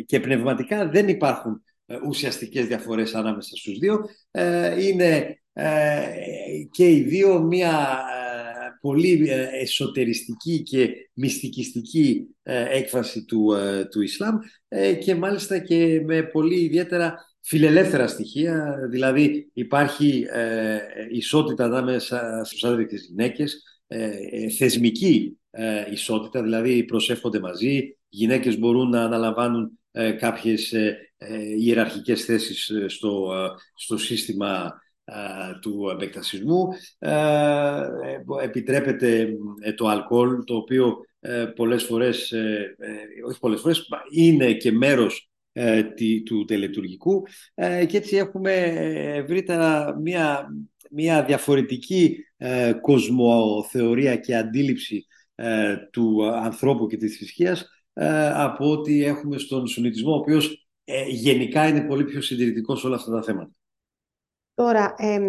και 0.06 0.20
πνευματικά 0.20 0.90
δεν 0.90 1.08
υπάρχουν 1.08 1.64
ουσιαστικές 2.08 2.66
διαφορές 2.66 3.16
ανάμεσα 3.16 3.56
στους 3.56 3.78
δύο. 3.78 4.06
Είναι 4.80 5.42
και 6.72 6.90
οι 6.90 7.02
δύο 7.02 7.42
μία 7.42 8.00
πολύ 8.82 9.30
εσωτεριστική 9.62 10.62
και 10.64 10.90
μυστικιστική 11.14 12.28
έκφραση 12.72 13.26
του, 13.26 13.54
του 13.92 14.02
Ισλάμ 14.02 14.38
και 15.00 15.16
μάλιστα 15.16 15.60
και 15.60 16.02
με 16.06 16.24
πολύ 16.24 16.60
ιδιαίτερα 16.60 17.28
φιλελεύθερα 17.42 18.08
στοιχεία, 18.08 18.76
δηλαδή 18.90 19.50
υπάρχει 19.54 20.26
ισότητα 21.12 21.64
ανάμεσα 21.64 22.42
στους 22.46 22.64
άντρες 22.64 22.88
και 22.90 22.98
στις 22.98 23.10
γυναίκες, 23.10 23.64
θεσμική 24.58 25.38
ισότητα, 25.92 26.42
δηλαδή 26.42 26.84
προσεύχονται 26.84 27.40
μαζί, 27.40 27.76
οι 28.10 28.18
γυναίκες 28.18 28.60
μπορούν 28.60 28.90
να 28.90 29.04
αναλαμβάνουν 29.04 29.79
κάποιες 30.20 30.74
ιεραρχικές 31.58 32.26
θέσεις 32.26 32.72
στο, 32.88 33.32
στο 33.76 33.98
σύστημα 33.98 34.74
του 35.62 35.90
επεκτασισμού. 35.94 36.68
Επιτρέπεται 38.42 39.30
το 39.76 39.88
αλκοόλ, 39.88 40.44
το 40.44 40.56
οποίο 40.56 40.98
πολλές 41.56 41.84
φορές, 41.84 42.34
όχι 43.28 43.40
πολλές 43.40 43.60
φορές, 43.60 43.88
είναι 44.12 44.54
και 44.54 44.72
μέρος 44.72 45.30
του 46.26 46.46
τελετουργικού 46.46 47.24
και 47.88 47.98
έτσι 47.98 48.16
έχουμε 48.16 48.52
ευρύτερα 49.16 49.98
μια, 50.02 50.48
μια 50.92 51.24
διαφορετική 51.24 52.18
κοσμοθεωρία 52.82 54.16
και 54.16 54.36
αντίληψη 54.36 55.06
του 55.92 56.32
ανθρώπου 56.32 56.88
και 56.88 56.98
της 56.98 57.18
θρησκείας 57.18 57.79
από 58.34 58.72
ό,τι 58.72 59.04
έχουμε 59.04 59.38
στον 59.38 59.68
Σουνιτισμό, 59.68 60.12
ο 60.12 60.16
οποίος 60.16 60.70
γενικά 61.08 61.68
είναι 61.68 61.82
πολύ 61.82 62.04
πιο 62.04 62.22
συντηρητικός 62.22 62.80
σε 62.80 62.88
όλα 62.88 62.96
αυτά 62.96 63.12
τα 63.12 63.22
θέματα. 63.22 63.52
Τώρα, 64.54 64.94
ε, 64.98 65.20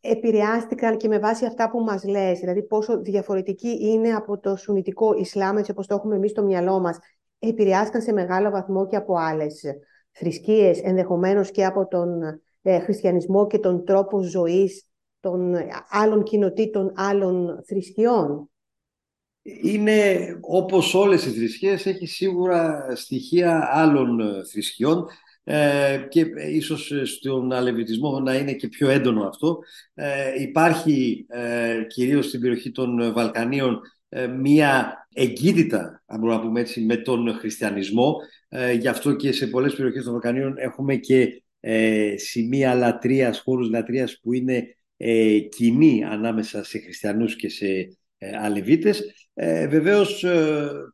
επηρεάστηκαν 0.00 0.96
και 0.96 1.08
με 1.08 1.18
βάση 1.18 1.44
αυτά 1.46 1.70
που 1.70 1.80
μας 1.80 2.04
λες, 2.04 2.38
δηλαδή 2.38 2.62
πόσο 2.62 3.00
διαφορετική 3.00 3.78
είναι 3.80 4.12
από 4.12 4.38
το 4.38 4.56
σουνητικό 4.56 5.14
Ισλάμ, 5.14 5.56
έτσι 5.56 5.70
όπως 5.70 5.86
το 5.86 5.94
έχουμε 5.94 6.16
εμείς 6.16 6.30
στο 6.30 6.42
μυαλό 6.42 6.80
μας, 6.80 6.98
επηρεάστηκαν 7.38 8.02
σε 8.02 8.12
μεγάλο 8.12 8.50
βαθμό 8.50 8.86
και 8.86 8.96
από 8.96 9.16
άλλες 9.16 9.62
θρησκείες, 10.10 10.82
ενδεχομένως 10.82 11.50
και 11.50 11.64
από 11.64 11.88
τον 11.88 12.22
ε, 12.62 12.78
χριστιανισμό 12.78 13.46
και 13.46 13.58
τον 13.58 13.84
τρόπο 13.84 14.22
ζωής 14.22 14.88
των 15.20 15.54
άλλων 15.88 16.22
κοινοτήτων, 16.22 16.92
άλλων 16.96 17.62
θρησκειών; 17.66 18.50
Είναι, 19.62 20.28
όπως 20.40 20.94
όλες 20.94 21.26
οι 21.26 21.30
θρησκείες, 21.30 21.86
έχει 21.86 22.06
σίγουρα 22.06 22.86
στοιχεία 22.94 23.68
άλλων 23.72 24.20
θρησκειών. 24.50 25.06
Ε, 25.48 26.06
και 26.08 26.26
ίσως 26.50 26.92
στον 27.04 27.52
αλεβιτισμό 27.52 28.20
να 28.20 28.34
είναι 28.34 28.52
και 28.52 28.68
πιο 28.68 28.88
έντονο 28.88 29.28
αυτό. 29.28 29.58
Ε, 29.94 30.42
υπάρχει 30.42 31.26
ε, 31.28 31.84
κυρίως 31.88 32.26
στην 32.26 32.40
περιοχή 32.40 32.70
των 32.70 33.12
Βαλκανίων 33.12 33.80
ε, 34.08 34.26
μία 34.26 34.94
εγκύτητα, 35.12 36.02
αν 36.06 36.18
μπορούμε 36.18 36.38
να 36.38 36.46
πούμε 36.46 36.60
έτσι, 36.60 36.80
με 36.80 36.96
τον 36.96 37.34
χριστιανισμό. 37.38 38.16
Ε, 38.48 38.72
γι' 38.72 38.88
αυτό 38.88 39.12
και 39.12 39.32
σε 39.32 39.46
πολλές 39.46 39.74
περιοχές 39.74 40.04
των 40.04 40.12
Βαλκανίων 40.12 40.54
έχουμε 40.58 40.96
και 40.96 41.42
σημεία 42.16 42.74
λατρείας, 42.74 43.40
χώρους 43.40 43.68
λατρείας 43.68 44.20
που 44.22 44.32
είναι 44.32 44.76
κοινοί 45.56 46.04
ανάμεσα 46.04 46.64
σε 46.64 46.78
χριστιανούς 46.78 47.36
και 47.36 47.48
σε 47.48 47.96
αλεβίτες. 48.18 49.02
Βεβαίως, 49.68 50.24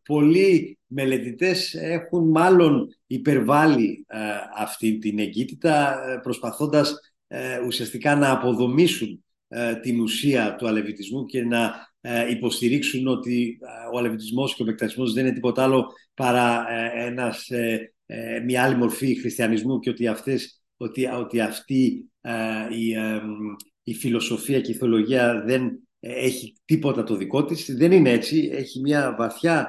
πολλοί 0.05 0.79
μελετητές 0.93 1.75
έχουν 1.75 2.31
μάλλον 2.31 2.89
υπερβάλλει 3.07 4.05
ε, 4.09 4.19
αυτή 4.57 4.99
την 4.99 5.19
εγκύτητα 5.19 6.05
ε, 6.09 6.17
προσπαθώντας 6.23 7.15
ε, 7.27 7.59
ουσιαστικά 7.67 8.17
να 8.17 8.31
αποδομήσουν 8.31 9.25
την 9.83 10.01
ουσία 10.01 10.55
του 10.55 10.69
αλεβιτισμού 10.69 11.25
και 11.25 11.45
να 11.45 11.75
υποστηρίξουν 12.31 13.07
ότι 13.07 13.59
ο 13.93 13.99
αλεβιτισμός 13.99 14.55
και 14.55 14.63
ο 14.63 14.67
επεκτασμός 14.67 15.13
δεν 15.13 15.25
είναι 15.25 15.35
τίποτα 15.35 15.63
άλλο 15.63 15.87
παρά 16.15 16.67
ένας, 16.95 17.49
μια 18.45 18.63
άλλη 18.65 18.77
μορφή 18.77 19.21
χριστιανισμού 19.21 19.79
και 19.79 19.91
ότι, 19.91 20.07
αυτές, 20.07 20.63
ότι, 20.77 21.07
ότι 21.07 21.41
αυτή 21.41 22.11
η, 22.71 22.97
η 23.83 23.95
φιλοσοφία 23.95 24.61
και 24.61 24.73
η 24.73 24.75
θεολογία 24.75 25.43
δεν 25.47 25.89
έχει 26.05 26.55
τίποτα 26.65 27.05
το 27.05 27.17
δικό 27.17 27.45
της. 27.45 27.75
Δεν 27.77 27.93
είναι 27.93 28.11
έτσι. 28.11 28.51
Έχει 28.53 28.81
μια 28.81 29.15
βαθιά 29.19 29.69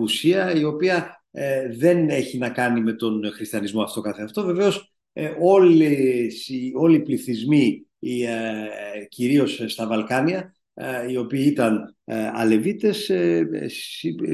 ουσία 0.00 0.54
η 0.54 0.64
οποία 0.64 1.16
ε, 1.38 1.68
δεν 1.76 2.08
έχει 2.08 2.38
να 2.38 2.50
κάνει 2.50 2.80
με 2.80 2.92
τον 2.92 3.32
χριστιανισμό 3.32 3.82
αυτό 3.82 4.00
καθε 4.00 4.22
αυτό. 4.22 4.44
Βεβαίως 4.44 4.92
ε, 5.12 5.32
όλες, 5.40 6.50
όλοι 6.74 6.96
οι 6.96 7.02
πληθυσμοί, 7.02 7.86
οι, 7.98 8.22
ε, 8.22 8.68
κυρίως 9.08 9.62
στα 9.66 9.86
Βαλκάνια, 9.86 10.54
ε, 10.74 11.10
οι 11.10 11.16
οποίοι 11.16 11.44
ήταν 11.46 11.96
ε, 12.04 12.30
αλεβίτες, 12.32 13.10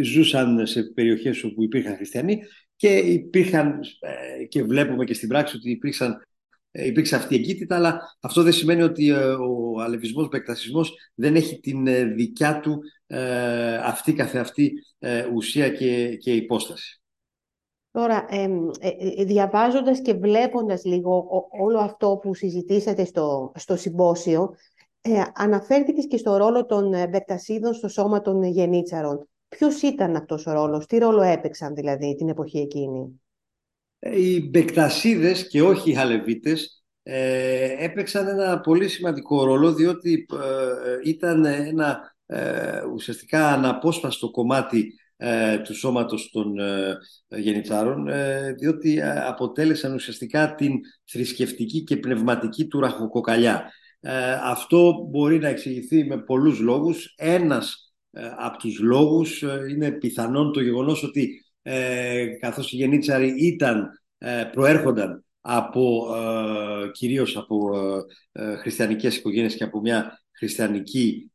ζούσαν 0.03 0.67
σε 0.67 0.83
περιοχές 0.83 1.45
όπου 1.45 1.63
υπήρχαν 1.63 1.97
χριστιανοί 1.97 2.39
και 2.77 2.97
υπήρχαν, 2.97 3.81
και 4.49 4.63
βλέπουμε 4.63 5.05
και 5.05 5.15
στην 5.15 5.29
πράξη 5.29 5.57
ότι 5.57 5.71
υπήρξαν 5.71 6.27
υπήρξε 6.73 7.17
αυτή 7.17 7.35
η 7.35 7.39
εγκύτητα, 7.39 7.77
αλλά 7.77 8.17
αυτό 8.21 8.43
δεν 8.43 8.53
σημαίνει 8.53 8.83
ότι 8.83 9.11
ο 9.13 9.81
αλεβισμός, 9.81 10.25
ο 10.25 10.27
επεκτασισμός 10.27 10.95
δεν 11.15 11.35
έχει 11.35 11.61
την 11.61 11.85
δικιά 12.15 12.61
του 12.61 12.81
αυτή 13.85 14.13
καθεαυτή 14.13 14.73
ουσία 15.35 15.69
και, 15.69 16.17
και 16.17 16.33
υπόσταση. 16.33 17.03
Τώρα, 17.93 18.27
ε, 18.29 18.49
ε, 18.81 19.25
διαβάζοντας 19.25 20.01
και 20.01 20.15
βλέποντας 20.15 20.85
λίγο 20.85 21.27
όλο 21.61 21.79
αυτό 21.79 22.19
που 22.23 22.35
συζητήσατε 22.35 23.05
στο, 23.05 23.53
στο 23.55 23.77
συμπόσιο, 23.77 24.55
ε, 25.01 25.23
αναφέρθηκες 25.35 26.07
και 26.07 26.17
στο 26.17 26.37
ρόλο 26.37 26.67
των 26.67 26.89
Μπεκτασίδων 27.09 27.75
στο 27.75 27.89
σώμα 27.89 28.21
των 28.21 28.43
γενίτσαρων. 28.43 29.29
Ποιος 29.49 29.83
ήταν 29.83 30.17
αυτός 30.17 30.47
ο 30.47 30.53
ρόλος, 30.53 30.87
τι 30.87 30.99
ρόλο 30.99 31.23
έπαιξαν 31.23 31.75
δηλαδή 31.75 32.15
την 32.15 32.29
εποχή 32.29 32.59
εκείνη; 32.59 33.22
Οι 34.03 34.49
Μπεκτασίδες 34.49 35.49
και 35.49 35.63
όχι 35.63 35.91
οι 35.91 35.97
Αλεβίτες 35.97 36.83
ε, 37.03 37.85
έπαιξαν 37.85 38.29
ένα 38.29 38.61
πολύ 38.61 38.89
σημαντικό 38.89 39.45
ρόλο 39.45 39.75
διότι 39.75 40.27
ήταν 41.05 41.45
ένα 41.45 42.15
ουσιαστικά 42.95 43.49
αναπόσπαστο 43.53 44.31
κομμάτι 44.31 44.95
ε, 45.25 45.59
του 45.59 45.75
σώματος 45.75 46.31
των 46.31 46.59
ε, 46.59 46.99
γενιτσάρων 47.29 48.09
ε, 48.09 48.53
διότι 48.59 49.03
αποτέλεσαν 49.03 49.95
ουσιαστικά 49.95 50.55
την 50.55 50.73
θρησκευτική 51.05 51.85
και 51.85 51.97
πνευματική 51.97 52.67
του 52.67 52.81
ραχοκοκαλιά. 52.81 53.73
Αυτό 54.43 55.09
μπορεί 55.11 55.39
να 55.39 55.49
εξηγηθεί 55.49 56.05
με 56.05 56.19
πολλούς 56.19 56.59
λόγους. 56.59 57.15
Ένας 57.17 57.93
από 58.39 58.59
τους 58.59 58.79
λόγους 58.79 59.45
είναι 59.71 59.91
πιθανόν 59.91 60.53
το 60.53 60.61
γεγονός 60.61 61.03
ότι 61.03 61.42
καθώς 62.41 62.73
οι 62.73 62.77
γενίτσαροι 62.77 63.35
ήταν, 63.47 63.89
προέρχονταν 64.53 65.25
από, 65.41 66.07
κυρίως 66.93 67.37
από 67.37 67.71
χριστιανικές 68.61 69.17
οικογένειες 69.17 69.55
και 69.55 69.65
από 69.65 69.81
μια 69.81 70.21
χριστιανική 70.39 71.31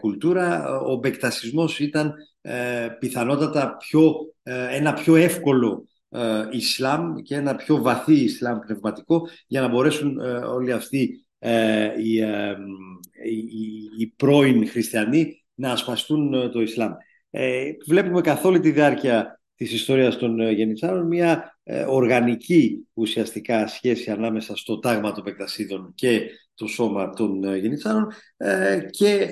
κουλτούρα, 0.00 0.78
ο 0.80 0.96
μπεκτασισμός 0.96 1.80
ήταν 1.80 2.14
ε, 2.40 2.88
πιθανότατα 2.98 3.76
πιο, 3.76 4.14
ε, 4.42 4.76
ένα 4.76 4.92
πιο 4.92 5.16
εύκολο 5.16 5.86
ε, 6.08 6.44
Ισλάμ 6.50 7.14
και 7.14 7.34
ένα 7.34 7.56
πιο 7.56 7.82
βαθύ 7.82 8.14
Ισλάμ 8.14 8.58
πνευματικό 8.58 9.28
για 9.46 9.60
να 9.60 9.68
μπορέσουν 9.68 10.18
όλοι 10.54 10.72
αυτοί 10.72 11.26
οι, 12.02 12.14
οι, 13.24 13.88
οι 13.98 14.06
πρώην 14.16 14.68
χριστιανοί 14.68 15.44
να 15.54 15.70
ασπαστούν 15.70 16.50
το 16.50 16.60
Ισλάμ. 16.60 16.92
Βλέπουμε 17.86 18.20
καθ' 18.20 18.44
όλη 18.44 18.60
τη 18.60 18.70
διάρκεια 18.70 19.37
της 19.58 19.72
ιστορίας 19.72 20.16
των 20.16 20.50
Γενιτσάρων 20.50 21.06
μια 21.06 21.58
οργανική 21.88 22.88
ουσιαστικά 22.92 23.66
σχέση 23.66 24.10
ανάμεσα 24.10 24.56
στο 24.56 24.78
τάγμα 24.78 25.12
των 25.12 25.24
Πεκτασίδων 25.24 25.92
και 25.94 26.30
το 26.54 26.66
σώμα 26.66 27.10
των 27.10 27.56
Γενιτσάρων 27.56 28.06
και 28.90 29.28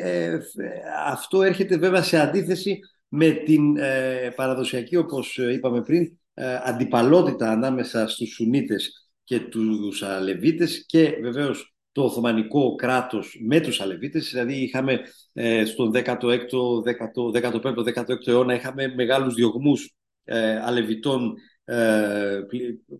αυτό 1.07 1.43
έρχεται 1.43 1.77
βέβαια 1.77 2.03
σε 2.03 2.19
αντίθεση 2.19 2.81
με 3.09 3.31
την 3.31 3.77
ε, 3.77 4.33
παραδοσιακή, 4.37 4.97
όπως 4.97 5.39
ε, 5.39 5.53
είπαμε 5.53 5.83
πριν, 5.83 6.19
ε, 6.35 6.59
αντιπαλότητα 6.65 7.51
ανάμεσα 7.51 8.09
στους 8.09 8.29
Σουνίτες 8.35 9.11
και 9.25 9.41
τους 9.41 10.03
Αλεβίτες 10.03 10.85
και 10.87 11.19
βεβαίως 11.23 11.75
το 11.93 12.03
Οθωμανικό 12.03 12.75
κράτος 12.75 13.39
με 13.47 13.61
τους 13.61 13.81
Αλεβίτες. 13.81 14.31
Δηλαδή 14.31 14.55
είχαμε 14.55 15.01
ε, 15.33 15.65
στον 15.65 15.91
16ο, 15.95 16.83
15ο, 16.85 17.85
16ο 17.85 18.27
αιώνα 18.27 18.55
είχαμε 18.55 18.95
μεγάλους 18.95 19.35
διωγμούς 19.35 19.96
ε, 20.27 20.57
Αλεβιτών 20.57 21.35
ε, 21.65 22.41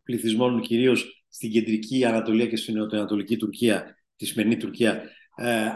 πληθυσμών 0.03 0.61
κυρίως 0.61 1.25
στην 1.29 1.51
κεντρική 1.51 2.05
Ανατολία 2.05 2.47
και 2.47 2.57
στην 2.57 2.77
νοτιοανατολική 2.77 3.37
Τουρκία, 3.37 3.97
τη 4.17 4.27
σημερινή 4.27 4.57
Τουρκία, 4.57 5.03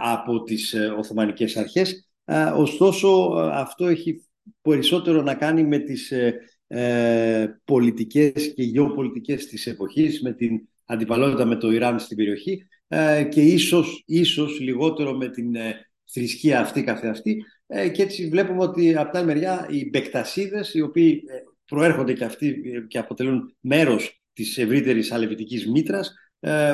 από 0.00 0.42
τις 0.42 0.74
Οθωμανικές 0.98 1.56
αρχές. 1.56 2.10
Ωστόσο, 2.56 3.08
αυτό 3.52 3.86
έχει 3.86 4.24
περισσότερο 4.62 5.22
να 5.22 5.34
κάνει 5.34 5.64
με 5.64 5.78
τις 5.78 6.10
ε, 6.10 6.34
ε, 6.66 7.60
πολιτικές 7.64 8.52
και 8.54 8.62
γεωπολιτικές 8.62 9.46
της 9.46 9.66
εποχής 9.66 10.22
με 10.22 10.32
την 10.32 10.68
αντιπαλότητα 10.84 11.44
με 11.44 11.56
το 11.56 11.70
Ιράν 11.70 11.98
στην 11.98 12.16
περιοχή 12.16 12.66
ε, 12.88 13.24
και 13.24 13.42
ίσως, 13.42 14.02
ίσως 14.06 14.60
λιγότερο 14.60 15.16
με 15.16 15.28
την 15.28 15.54
ε, 15.54 15.90
θρησκεία 16.12 16.60
αυτή 16.60 16.84
καθεαυτή 16.84 17.44
ε, 17.72 17.88
και 17.88 18.02
έτσι 18.02 18.28
βλέπουμε 18.28 18.62
ότι 18.62 18.96
από 18.96 19.12
τα 19.12 19.22
μεριά 19.22 19.66
οι 19.70 19.88
μπεκτασίδες 19.88 20.74
οι 20.74 20.80
οποίοι 20.80 21.22
ε, 21.26 21.34
προέρχονται 21.64 22.12
και 22.12 22.24
αυτοί 22.24 22.62
και 22.88 22.98
αποτελούν 22.98 23.56
μέρος 23.60 24.22
της 24.32 24.58
ευρύτερης 24.58 25.12
αλευτικής 25.12 25.70
μήτρας 25.70 26.14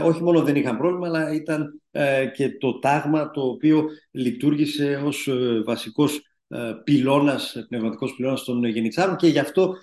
όχι 0.04 0.22
μόνο 0.22 0.42
δεν 0.42 0.56
είχαν 0.56 0.76
πρόβλημα 0.76 1.06
αλλά 1.06 1.32
ήταν 1.32 1.82
και 2.34 2.56
το 2.58 2.78
τάγμα 2.78 3.30
το 3.30 3.40
οποίο 3.40 3.84
λειτουργήσε 4.10 5.02
ως 5.04 5.28
βασικός 5.64 6.20
πυλώνας, 6.84 7.64
πνευματικός 7.68 8.14
πυλώνας 8.14 8.44
των 8.44 8.64
γενιτσάρων 8.64 9.16
και 9.16 9.26
γι' 9.26 9.38
αυτό 9.38 9.74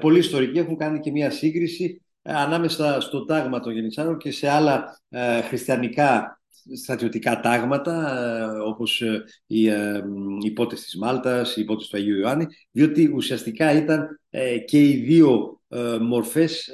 πολλοί 0.00 0.18
ιστορικοί 0.18 0.58
έχουν 0.58 0.76
κάνει 0.76 1.00
και 1.00 1.10
μια 1.10 1.30
σύγκριση 1.30 2.02
ανάμεσα 2.22 3.00
στο 3.00 3.24
τάγμα 3.24 3.60
των 3.60 3.72
γενιτσάρων 3.72 4.16
και 4.16 4.30
σε 4.30 4.48
άλλα 4.48 5.00
χριστιανικά 5.48 6.41
στρατιωτικά 6.76 7.40
τάγματα 7.40 8.18
ε, 8.18 8.58
όπως 8.58 9.02
ε, 9.02 9.24
η 9.46 9.68
ε, 9.68 10.02
υπότες 10.44 10.80
της 10.82 10.96
Μάλτας, 10.96 11.56
η 11.56 11.60
υπότες 11.60 11.88
του 11.88 11.96
Αγίου 11.96 12.18
Ιωάννη 12.18 12.46
διότι 12.70 13.12
ουσιαστικά 13.14 13.72
ήταν 13.72 14.20
και 14.64 14.80
οι 14.82 14.96
δύο 14.96 15.60
μορφές 16.00 16.70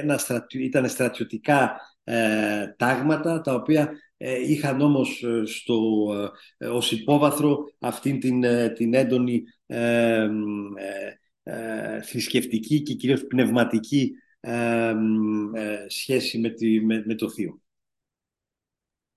ένα 0.00 0.20
ήταν 0.50 0.88
στρατιωτικά 0.88 1.80
τάγματα 2.76 3.40
τα 3.40 3.54
οποία 3.54 3.92
είχαν 4.46 4.80
όμως 4.80 5.24
στο, 5.44 5.78
ως 6.58 6.92
υπόβαθρο 6.92 7.58
αυτήν 7.80 8.20
την, 8.20 8.44
την 8.74 8.94
έντονη 8.94 9.42
θρησκευτική 12.02 12.82
και 12.82 12.94
κυρίως 12.94 13.26
πνευματική 13.26 14.12
σχέση 15.86 16.38
με, 16.38 16.48
τη, 16.48 16.84
με, 16.84 17.02
με 17.06 17.14
το 17.14 17.30
Θείο. 17.30 17.60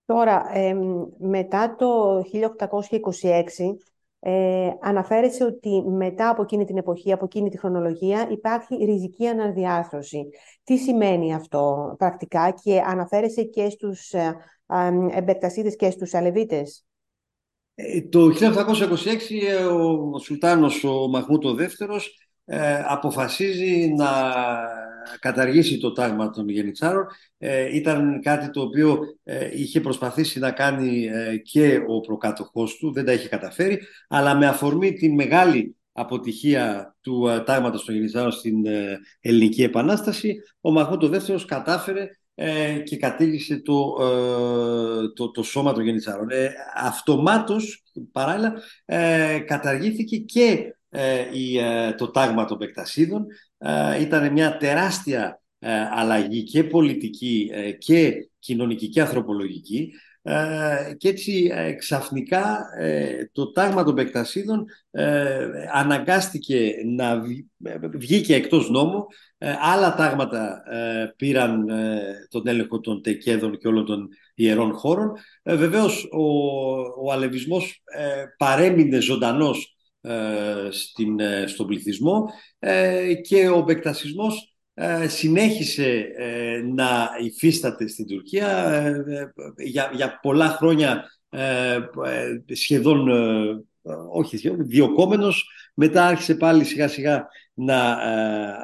Τώρα, 0.10 0.46
μετά 1.18 1.76
το 1.76 2.22
1826, 2.22 3.78
ε, 4.20 4.70
αναφέρεσε 4.82 5.44
ότι 5.44 5.84
μετά 5.88 6.30
από 6.30 6.42
εκείνη 6.42 6.66
την 6.66 6.78
εποχή, 6.78 7.12
από 7.12 7.26
εκείνη 7.26 7.50
τη 7.50 7.58
χρονολογία, 7.58 8.28
υπάρχει 8.32 8.76
ριζική 8.76 9.28
αναδιάρθρωση. 9.28 10.30
Τι 10.64 10.78
σημαίνει 10.78 11.34
αυτό 11.34 11.96
πρακτικά 11.98 12.54
και 12.64 12.82
αναφέρεσε 12.86 13.44
και 13.44 13.70
στους 13.70 14.12
ε, 14.12 14.36
εμπεκτασίδες 15.12 15.76
και 15.76 15.90
στους 15.90 16.14
αλεβίτες; 16.14 16.86
Ε, 17.76 18.02
το 18.02 18.30
1826 18.30 19.44
ε, 19.48 19.64
ο 19.64 20.20
Σουλτάνος 20.20 20.84
ο 20.84 21.08
Μαχμούτο 21.08 21.54
δεύτερος 21.54 22.18
ε, 22.46 22.84
αποφασίζει 22.88 23.94
να 23.98 24.10
καταργήσει 25.20 25.78
το 25.78 25.92
τάγμα 25.92 26.30
των 26.30 26.50
γενιτσάρων. 26.50 27.06
Ε, 27.38 27.76
ήταν 27.76 28.22
κάτι 28.22 28.50
το 28.50 28.62
οποίο 28.62 29.00
ε, 29.24 29.50
είχε 29.54 29.82
προσπαθήσει 29.82 30.40
να 30.40 30.52
κάνει 30.52 31.06
ε, 31.06 31.38
και 31.38 31.82
ο 31.88 32.00
προκάτοχός 32.00 32.78
του, 32.78 32.94
δεν 32.94 33.06
τα 33.06 33.14
είχε 33.14 33.28
καταφέρει, 33.28 33.80
αλλά 34.08 34.36
με 34.36 34.48
αφορμή 34.48 34.94
την 34.94 35.14
μεγάλη 35.14 35.76
αποτυχία 35.92 36.96
του 37.02 37.28
ε, 37.28 37.40
τάγματος 37.40 37.86
των 37.86 37.96
γενιτσάρων 37.96 38.32
στην 38.32 38.66
Ελληνική 39.22 39.64
Επανάσταση, 39.64 40.36
ο 40.62 40.72
Μαχμούτο 40.72 41.08
δεύτερος 41.08 41.46
κατάφερε 41.46 42.08
και 42.84 42.98
κατήγησε 42.98 43.62
το, 43.62 43.94
το, 45.14 45.32
το 45.32 45.44
σώμα 45.44 45.74
των 45.74 45.84
γενιτσάρων. 45.84 46.30
Ε, 46.30 46.52
αυτομάτως, 46.76 47.84
παράλληλα, 48.12 48.54
καταργήθηκε 49.46 50.18
και 50.18 50.74
το 51.98 52.12
τάγμα 52.12 52.46
των 52.46 52.58
Πεκτασίδων 52.58 53.26
ε, 53.58 54.02
ήταν 54.02 54.32
μια 54.32 54.58
τεράστια 54.58 55.42
ε, 55.60 55.70
αλλαγή 55.92 56.44
και 56.44 56.64
πολιτική 56.64 57.50
ε, 57.54 57.72
και 57.72 58.30
κοινωνική 58.40 58.90
και 58.90 59.02
ανθρωπολογική. 59.02 59.92
Και 60.98 61.10
έτσι 61.10 61.52
ξαφνικά 61.78 62.66
το 63.32 63.52
τάγμα 63.52 63.84
των 63.84 63.96
Πεκτασίδων 63.96 64.66
αναγκάστηκε 65.74 66.74
να 66.86 67.22
βγήκε 67.94 68.36
εκτός 68.36 68.70
νόμου. 68.70 69.06
Άλλα 69.62 69.96
τάγματα 69.96 70.64
πήραν 71.16 71.66
τον 72.30 72.48
έλεγχο 72.48 72.80
των 72.80 73.02
τεκέδων 73.02 73.58
και 73.58 73.68
όλων 73.68 73.86
των 73.86 74.10
ιερών 74.36 74.74
χώρων. 74.74 75.14
Βεβαίως 75.44 76.08
ο, 76.12 76.24
ο 77.06 77.12
αλεβισμός 77.12 77.84
παρέμεινε 78.38 79.00
ζωντανός 79.00 79.74
ε, 79.74 79.79
στην, 80.70 81.20
ε, 81.20 81.48
στον 81.48 81.68
πληθυσμό 81.68 82.26
ε, 82.60 83.14
και 83.14 83.50
ο 83.50 83.62
μπεκτασισμός 83.62 84.54
συνέχισε 85.08 86.08
να 86.74 87.10
υφίσταται 87.24 87.88
στην 87.88 88.08
Τουρκία 88.08 88.82
για, 89.58 89.92
για 89.94 90.20
πολλά 90.22 90.48
χρόνια 90.48 91.06
σχεδόν 92.54 93.08
όχι 94.12 94.38
σχεδόν, 94.38 94.68
διοκόμενος 94.68 95.50
μετά 95.74 96.06
άρχισε 96.06 96.36
πάλι 96.36 96.64
σιγά 96.64 96.88
σιγά 96.88 97.28
να 97.54 97.92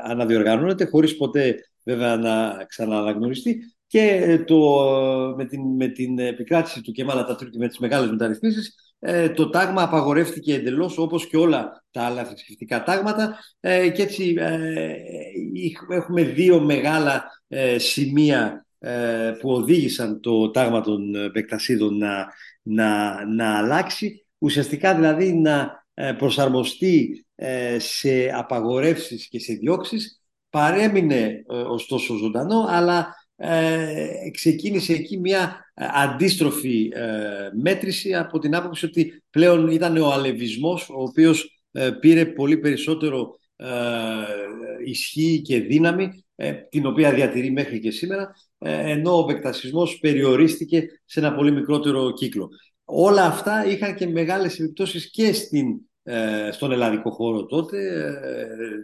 αναδιοργανώνεται 0.03 0.85
χωρίς 0.85 1.17
ποτέ 1.17 1.55
βέβαια 1.83 2.15
να 2.17 2.63
ξανααναγνωριστεί. 2.67 3.59
Και 3.87 4.43
το, 4.47 4.59
με, 5.37 5.45
την, 5.45 5.61
με 5.75 5.87
την 5.87 6.19
επικράτηση 6.19 6.81
του 6.81 6.91
Κεμάλα 6.91 7.25
Τατούρκη 7.25 7.57
με 7.57 7.67
τις 7.67 7.77
μεγάλες 7.77 8.09
μεταρρυθμίσεις 8.09 8.84
ε, 8.99 9.29
το 9.29 9.49
τάγμα 9.49 9.83
απαγορεύτηκε 9.83 10.53
εντελώς 10.53 10.97
όπως 10.97 11.27
και 11.27 11.37
όλα 11.37 11.83
τα 11.91 12.03
άλλα 12.03 12.25
θρησκευτικά 12.25 12.83
τάγματα. 12.83 13.39
Ε, 13.59 13.89
και 13.89 14.01
έτσι 14.01 14.35
ε, 14.37 14.95
έχουμε 15.89 16.21
δύο 16.23 16.61
μεγάλα 16.61 17.23
σημεία 17.77 18.65
που 19.39 19.51
οδήγησαν 19.51 20.19
το 20.21 20.51
τάγμα 20.51 20.81
των 20.81 21.11
Πεκτασίδων 21.31 21.97
να, 21.97 22.27
να, 22.61 23.25
να 23.25 23.57
αλλάξει. 23.57 24.25
Ουσιαστικά 24.37 24.95
δηλαδή 24.95 25.33
να 25.33 25.85
προσαρμοστεί 26.17 27.25
σε 27.77 28.31
απαγορεύσεις 28.35 29.27
και 29.27 29.39
σε 29.39 29.53
διώξεις. 29.53 30.21
Παρέμεινε 30.49 31.43
ωστόσο 31.47 32.15
ζωντανό 32.15 32.65
αλλά 32.69 33.24
ε, 33.37 34.29
ξεκίνησε 34.31 34.93
εκεί 34.93 35.17
μια 35.17 35.65
ε, 35.73 35.85
αντίστροφη 35.93 36.91
ε, 36.93 37.49
μέτρηση 37.61 38.15
από 38.15 38.39
την 38.39 38.55
άποψη 38.55 38.85
ότι 38.85 39.23
πλέον 39.29 39.67
ήταν 39.67 39.97
ο 39.97 40.11
αλεβισμός 40.11 40.89
ο 40.89 41.01
οποίος 41.01 41.63
ε, 41.71 41.89
πήρε 41.89 42.25
πολύ 42.25 42.57
περισσότερο 42.57 43.39
ισχύ 44.85 45.41
και 45.41 45.59
δύναμη 45.59 46.25
την 46.69 46.85
οποία 46.85 47.13
διατηρεί 47.13 47.51
μέχρι 47.51 47.79
και 47.79 47.91
σήμερα 47.91 48.31
ενώ 48.59 49.17
ο 49.17 49.29
επεκτασισμός 49.29 49.99
περιορίστηκε 49.99 50.85
σε 51.05 51.19
ένα 51.19 51.35
πολύ 51.35 51.51
μικρότερο 51.51 52.13
κύκλο. 52.13 52.49
Όλα 52.85 53.25
αυτά 53.25 53.65
είχαν 53.65 53.95
και 53.95 54.07
μεγάλες 54.07 54.59
επιπτώσεις 54.59 55.11
και 55.11 55.33
στην, 55.33 55.67
στον 56.51 56.71
ελλαδικό 56.71 57.11
χώρο 57.11 57.45
τότε 57.45 57.77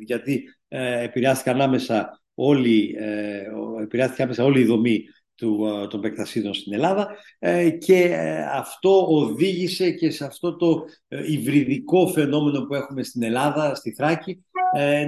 γιατί 0.06 0.44
επηρεάστηκαν 0.68 1.62
άμεσα 1.62 2.21
όλη, 2.44 2.96
ε, 3.00 3.44
επηρεάστηκε 3.82 4.24
άμεσα 4.24 4.44
όλη 4.44 4.60
η 4.60 4.66
δομή 4.66 5.04
του, 5.42 5.66
ε, 5.84 5.88
των 5.88 6.02
παικτασίδων 6.02 6.54
στην 6.54 6.74
Ελλάδα 6.74 7.08
ε, 7.40 7.70
και 7.70 8.04
ε, 8.04 8.42
αυτό 8.42 9.08
οδήγησε 9.08 9.92
και 9.92 10.10
σε 10.10 10.26
αυτό 10.26 10.56
το 10.56 10.86
υβριδικό 11.28 12.08
φαινόμενο 12.08 12.66
που 12.66 12.76
έχουμε 12.76 13.04
στην 13.04 13.24
Ελλάδα, 13.24 13.76
στη 13.76 13.92
Θράκη, 13.92 14.46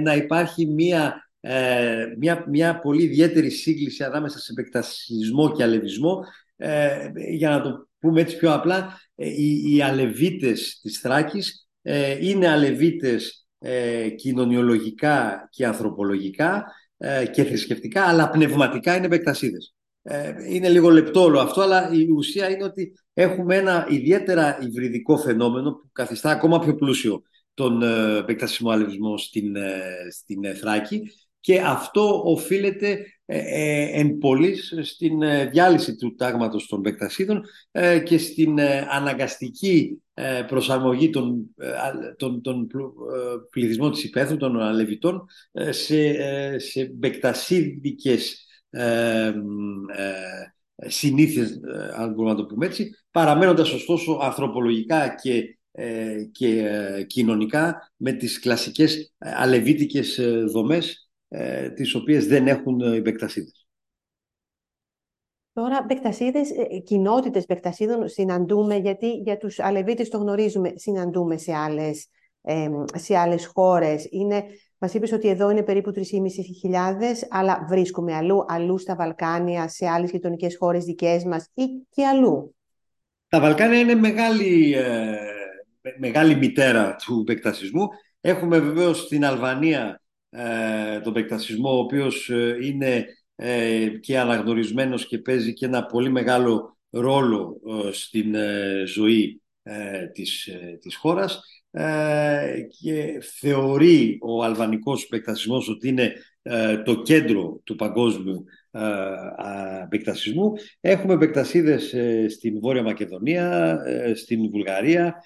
να 0.02 0.14
υπάρχει 0.14 0.66
μία, 0.66 1.30
μία, 2.18 2.44
μία 2.48 2.78
πολύ 2.78 3.02
ιδιαίτερη 3.02 3.50
σύγκληση 3.50 4.04
ανάμεσα 4.04 4.38
σε 4.38 4.52
παικτασισμό 4.52 5.52
και 5.52 5.62
αλεβισμό. 5.62 6.24
Για 7.30 7.50
να 7.50 7.60
το 7.60 7.88
πούμε 7.98 8.20
έτσι 8.20 8.36
πιο 8.36 8.52
απλά, 8.52 9.00
οι, 9.14 9.74
οι 9.74 9.82
αλεβίτες 9.82 10.78
της 10.82 10.98
Θράκης 10.98 11.68
είναι 12.20 12.48
αλεβίτες 12.48 13.46
κοινωνιολογικά 14.16 15.48
και 15.50 15.66
ανθρωπολογικά 15.66 16.64
ε, 16.66 16.83
και 17.32 17.44
θρησκευτικά, 17.44 18.04
αλλά 18.04 18.30
πνευματικά 18.30 18.96
είναι 18.96 19.06
επεκτασίδες. 19.06 19.74
Ε, 20.06 20.32
είναι 20.48 20.68
λίγο 20.68 20.90
λεπτό 20.90 21.22
όλο 21.22 21.40
αυτό, 21.40 21.60
αλλά 21.60 21.90
η 21.92 22.08
ουσία 22.10 22.50
είναι 22.50 22.64
ότι 22.64 22.92
έχουμε 23.14 23.56
ένα 23.56 23.86
ιδιαίτερα 23.90 24.58
υβριδικό 24.62 25.16
φαινόμενο 25.18 25.72
που 25.72 25.88
καθιστά 25.92 26.30
ακόμα 26.30 26.58
πιο 26.58 26.74
πλούσιο 26.74 27.22
τον 27.54 27.82
ε, 27.82 28.16
επεκτασισμό 28.18 28.70
αλευσμό 28.70 29.18
στην, 29.18 29.56
στην 30.10 30.56
Θράκη 30.56 31.02
και 31.40 31.60
αυτό 31.60 32.22
οφείλεται 32.24 33.06
εν 33.26 34.18
πολλής 34.18 34.74
στην 34.82 35.20
διάλυση 35.50 35.96
του 35.96 36.14
τάγματος 36.14 36.66
των 36.66 36.78
επεκτασίδων 36.78 37.42
και 38.04 38.18
στην 38.18 38.60
αναγκαστική 38.90 40.02
προσαρμογή 40.46 41.10
των, 41.10 41.54
των, 42.16 42.42
των 42.42 42.66
πληθυσμών 43.50 43.92
της 43.92 44.04
υπαίθρου, 44.04 44.36
των 44.36 44.60
αλεβιτών, 44.60 45.26
σε, 45.70 46.58
σε 46.58 46.84
μπεκτασίδικες 46.94 48.46
ε, 48.70 49.32
συνήθειες, 50.76 51.60
αν 51.96 52.12
μπορούμε 52.12 52.30
να 52.30 52.36
το 52.36 52.46
πούμε 52.46 52.66
έτσι, 52.66 52.90
παραμένοντας 53.10 53.72
ωστόσο 53.72 54.18
ανθρωπολογικά 54.22 55.14
και 55.22 55.58
και 56.32 56.70
κοινωνικά 57.06 57.92
με 57.96 58.12
τις 58.12 58.38
κλασικές 58.38 59.14
αλεβίτικες 59.18 60.20
δομές 60.52 61.08
τις 61.74 61.94
οποίες 61.94 62.26
δεν 62.26 62.46
έχουν 62.46 62.80
οι 62.80 63.00
μπεκτασίδες. 63.00 63.63
Τώρα, 65.54 65.84
μπεκτασίδες, 65.86 66.48
κοινότητες 66.84 67.46
μπεκτασίδων 67.46 68.08
συναντούμε, 68.08 68.76
γιατί 68.76 69.10
για 69.10 69.36
τους 69.36 69.58
αλεβίτες 69.60 70.08
το 70.08 70.18
γνωρίζουμε, 70.18 70.72
συναντούμε 70.74 71.36
σε 71.36 71.54
άλλες, 71.54 72.08
σε 72.94 73.16
άλλες 73.16 73.46
χώρες. 73.46 74.06
Είναι 74.10 74.44
Μας 74.84 74.94
είπες 74.94 75.12
ότι 75.12 75.28
εδώ 75.28 75.50
είναι 75.50 75.62
περίπου 75.62 75.92
3.500, 75.92 77.26
αλλά 77.30 77.66
βρίσκουμε 77.68 78.14
αλλού, 78.14 78.44
αλλού 78.48 78.78
στα 78.78 78.94
Βαλκάνια, 78.94 79.68
σε 79.68 79.88
άλλες 79.88 80.10
γειτονικές 80.10 80.56
χώρες 80.56 80.84
δικές 80.84 81.24
μας 81.24 81.50
ή 81.54 81.64
και 81.90 82.06
αλλού. 82.06 82.54
Τα 83.28 83.40
Βαλκάνια 83.40 83.78
είναι 83.78 83.94
μεγάλη, 83.94 84.74
ε, 84.74 85.16
μεγάλη 85.98 86.34
μητέρα 86.34 86.96
του 86.96 87.20
επεκτασισμού. 87.20 87.88
Έχουμε 88.20 88.58
βεβαίως 88.58 88.98
στην 88.98 89.24
Αλβανία 89.24 90.02
ε, 90.30 91.00
τον 91.00 91.16
επεκτασισμό, 91.16 91.70
ο 91.76 91.78
οποίος 91.78 92.30
ε, 92.30 92.58
είναι 92.62 93.06
ε, 93.36 93.88
και 93.88 94.18
αναγνωρισμένος 94.18 95.06
και 95.06 95.18
παίζει 95.18 95.52
και 95.52 95.66
ένα 95.66 95.86
πολύ 95.86 96.10
μεγάλο 96.10 96.78
ρόλο 96.90 97.60
στην 97.92 98.34
ζωή 98.86 99.42
της, 100.12 100.48
της 100.80 100.96
χώρας. 100.96 101.40
Ε, 101.76 102.60
και 102.80 103.20
θεωρεί 103.38 104.18
ο 104.20 104.44
αλβανικός 104.44 105.04
επεκτασισμός 105.04 105.68
ότι 105.68 105.88
είναι 105.88 106.12
ε, 106.42 106.82
το 106.82 107.02
κέντρο 107.02 107.60
του 107.64 107.76
παγκόσμιου 107.76 108.44
επεκτασισμού. 109.82 110.52
Έχουμε 110.80 111.14
επεκτασίδες 111.14 111.92
ε, 111.92 112.28
στην 112.28 112.60
Βόρεια 112.60 112.82
Μακεδονία, 112.82 113.78
στην 114.14 114.50
Βουλγαρία, 114.50 115.22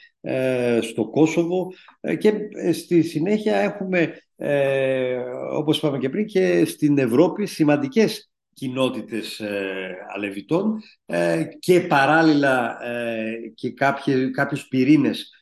στο 0.81 1.09
Κόσοβο 1.09 1.73
και 2.19 2.33
στη 2.73 3.03
συνέχεια 3.03 3.57
έχουμε, 3.57 4.15
όπως 5.53 5.79
είπαμε 5.79 5.99
και 5.99 6.09
πριν, 6.09 6.27
και 6.27 6.65
στην 6.65 6.99
Ευρώπη 6.99 7.47
σημαντικές 7.47 8.31
κοινότητες 8.53 9.43
αλεβιτών 10.15 10.79
και 11.59 11.81
παράλληλα 11.81 12.79
και 13.55 13.73
κάποιες, 13.73 14.31
κάποιους 14.33 14.69
πυρήνες 14.69 15.21
ε, 15.21 15.38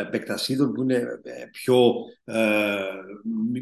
επεκτασίδων 0.00 0.72
που 0.72 0.82
είναι 0.82 0.94
ε, 1.22 1.44
πιο 1.52 1.92
ε, 2.24 2.34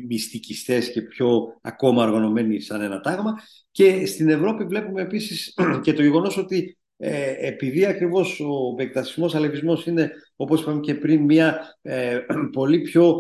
μυστικιστές 0.08 0.90
και 0.90 1.02
πιο 1.02 1.58
ακόμα 1.60 2.02
αργωνωμένοι 2.02 2.60
σαν 2.60 2.80
ένα 2.80 3.00
τάγμα. 3.00 3.34
Και 3.70 4.06
στην 4.06 4.28
Ευρώπη 4.28 4.64
βλέπουμε 4.64 5.02
επίσης 5.02 5.54
και 5.82 5.92
το 5.92 6.02
γεγονός 6.02 6.36
ότι 6.36 6.78
ε, 6.96 7.46
επειδή 7.46 7.86
ακριβώς 7.86 8.40
ο 8.40 8.74
επεκτασισμός 8.78 9.34
αλευισμός 9.34 9.86
είναι 9.86 10.10
όπως 10.36 10.60
είπαμε 10.60 10.80
και 10.80 10.94
πριν 10.94 11.24
μια 11.24 11.78
ε, 11.82 12.18
πολύ 12.52 12.80
πιο 12.80 13.16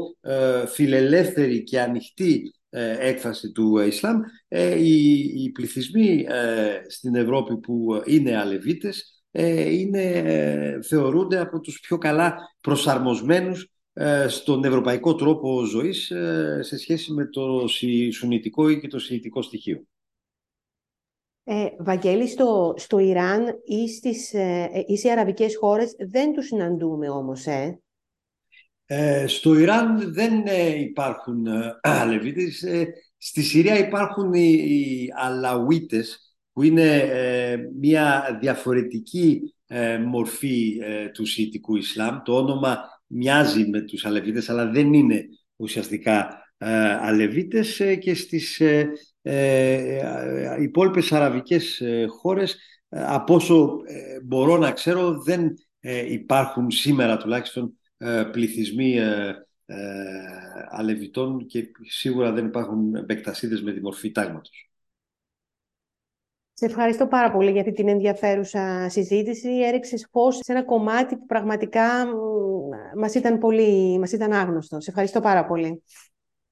φιλελεύθερη 0.66 1.62
και 1.62 1.80
ανοιχτή 1.80 2.52
έκφραση 3.00 3.52
του 3.52 3.78
Ισλάμ 3.78 4.20
οι, 4.78 5.18
οι 5.18 5.50
πληθυσμοί 5.50 6.26
στην 6.86 7.14
Ευρώπη 7.14 7.56
που 7.56 8.02
είναι 8.06 8.36
αλεβίτες 8.36 9.17
ε, 9.17 9.17
είναι, 9.32 10.02
ε, 10.02 10.82
θεωρούνται 10.82 11.38
από 11.38 11.60
τους 11.60 11.80
πιο 11.80 11.98
καλά 11.98 12.36
προσαρμοσμένους 12.60 13.70
ε, 13.92 14.28
στον 14.28 14.64
ευρωπαϊκό 14.64 15.14
τρόπο 15.14 15.64
ζωής 15.64 16.12
σε 16.60 16.78
σχέση 16.78 17.12
με 17.12 17.26
το 17.26 17.64
σουνητικό 18.12 18.68
ή 18.68 18.80
και 18.80 18.88
το 18.88 18.98
σιητικό 18.98 19.42
στοιχείο. 19.42 19.82
Ε, 21.44 21.66
Βαγγέλη, 21.78 22.28
στο, 22.28 22.74
στο 22.76 22.98
Ιράν 22.98 23.46
ή, 23.64 23.88
στις, 23.88 24.32
ή 24.86 24.96
σε 24.96 25.10
αραβικές 25.10 25.56
χώρες 25.56 25.94
δεν 25.98 26.32
τους 26.32 26.46
συναντούμε 26.46 27.08
όμως, 27.08 27.46
ε; 27.46 27.80
στο 29.26 29.58
Ιράν 29.58 30.12
δεν 30.12 30.46
υπάρχουν 30.80 31.46
αλεβίτες. 31.80 32.64
στη 33.18 33.42
Συρία 33.42 33.78
υπάρχουν 33.78 34.32
οι, 34.32 34.52
οι 34.52 35.08
αλαουίτες, 35.16 36.27
που 36.58 36.64
είναι 36.64 36.96
ε, 36.96 37.56
μια 37.80 38.38
διαφορετική 38.40 39.54
ε, 39.66 39.98
μορφή 39.98 40.78
ε, 40.82 41.08
του 41.08 41.26
Σιητικού 41.26 41.76
Ισλάμ. 41.76 42.22
Το 42.24 42.36
όνομα 42.36 42.78
μοιάζει 43.06 43.68
με 43.68 43.80
τους 43.80 44.04
Αλεβίτες, 44.04 44.48
αλλά 44.48 44.70
δεν 44.70 44.92
είναι 44.92 45.24
ουσιαστικά 45.56 46.42
Αλεβίτες 47.00 47.82
και 48.00 48.14
στις 48.14 48.62
υπόλοιπες 50.60 51.12
αραβικές 51.12 51.82
χώρες, 52.20 52.56
από 52.88 53.34
όσο 53.34 53.76
μπορώ 54.24 54.56
να 54.56 54.72
ξέρω, 54.72 55.22
δεν 55.22 55.54
υπάρχουν 56.08 56.70
σήμερα 56.70 57.16
τουλάχιστον 57.16 57.78
πληθυσμοί 58.32 58.98
Αλεβιτών 60.70 61.46
και 61.46 61.70
σίγουρα 61.88 62.32
δεν 62.32 62.46
υπάρχουν 62.46 62.94
επεκτασίδες 62.94 63.62
με 63.62 63.72
τη 63.72 63.80
μορφή 63.80 64.10
τάγματος. 64.10 64.67
Σε 66.58 66.64
ευχαριστώ 66.64 67.06
πάρα 67.06 67.30
πολύ 67.30 67.50
για 67.50 67.60
αυτή 67.60 67.72
την 67.72 67.88
ενδιαφέρουσα 67.88 68.88
συζήτηση. 68.88 69.48
Έριξες 69.48 70.08
φως 70.10 70.36
σε 70.36 70.52
ένα 70.52 70.64
κομμάτι 70.64 71.16
που 71.16 71.26
πραγματικά 71.26 72.06
μας 72.96 73.14
ήταν, 73.14 73.38
πολύ, 73.38 73.98
μας 73.98 74.12
ήταν 74.12 74.32
άγνωστο. 74.32 74.80
Σε 74.80 74.90
ευχαριστώ 74.90 75.20
πάρα 75.20 75.46
πολύ. 75.46 75.82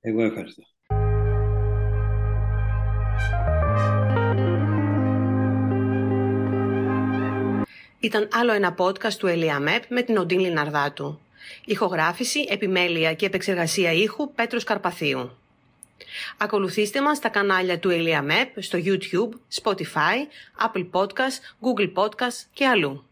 Εγώ 0.01 0.23
ευχαριστώ. 0.23 0.63
Ήταν 8.01 8.29
άλλο 8.33 8.53
ένα 8.53 8.75
podcast 8.79 9.15
του 9.19 9.27
ΕΛΙΑΜΕΠ 9.27 9.83
με 9.89 10.03
την 10.03 10.17
Οντίν 10.17 10.39
Λιναρδάτου. 10.39 11.19
Ηχογράφηση, 11.65 12.47
επιμέλεια 12.49 13.15
και 13.15 13.27
επεξεργασία 13.27 13.93
ήχου 13.93 14.33
Πέτρος 14.33 14.65
Καρπαθίου. 14.65 15.31
Ακολουθήστε 16.37 17.03
μας 17.03 17.17
στα 17.17 17.29
κανάλια 17.29 17.79
του 17.79 17.91
Elia 17.93 18.31
Map 18.31 18.47
στο 18.57 18.79
YouTube, 18.85 19.61
Spotify, 19.63 20.17
Apple 20.67 20.91
Podcast, 20.93 21.39
Google 21.61 21.93
Podcast 21.95 22.45
και 22.53 22.67
αλλού. 22.67 23.06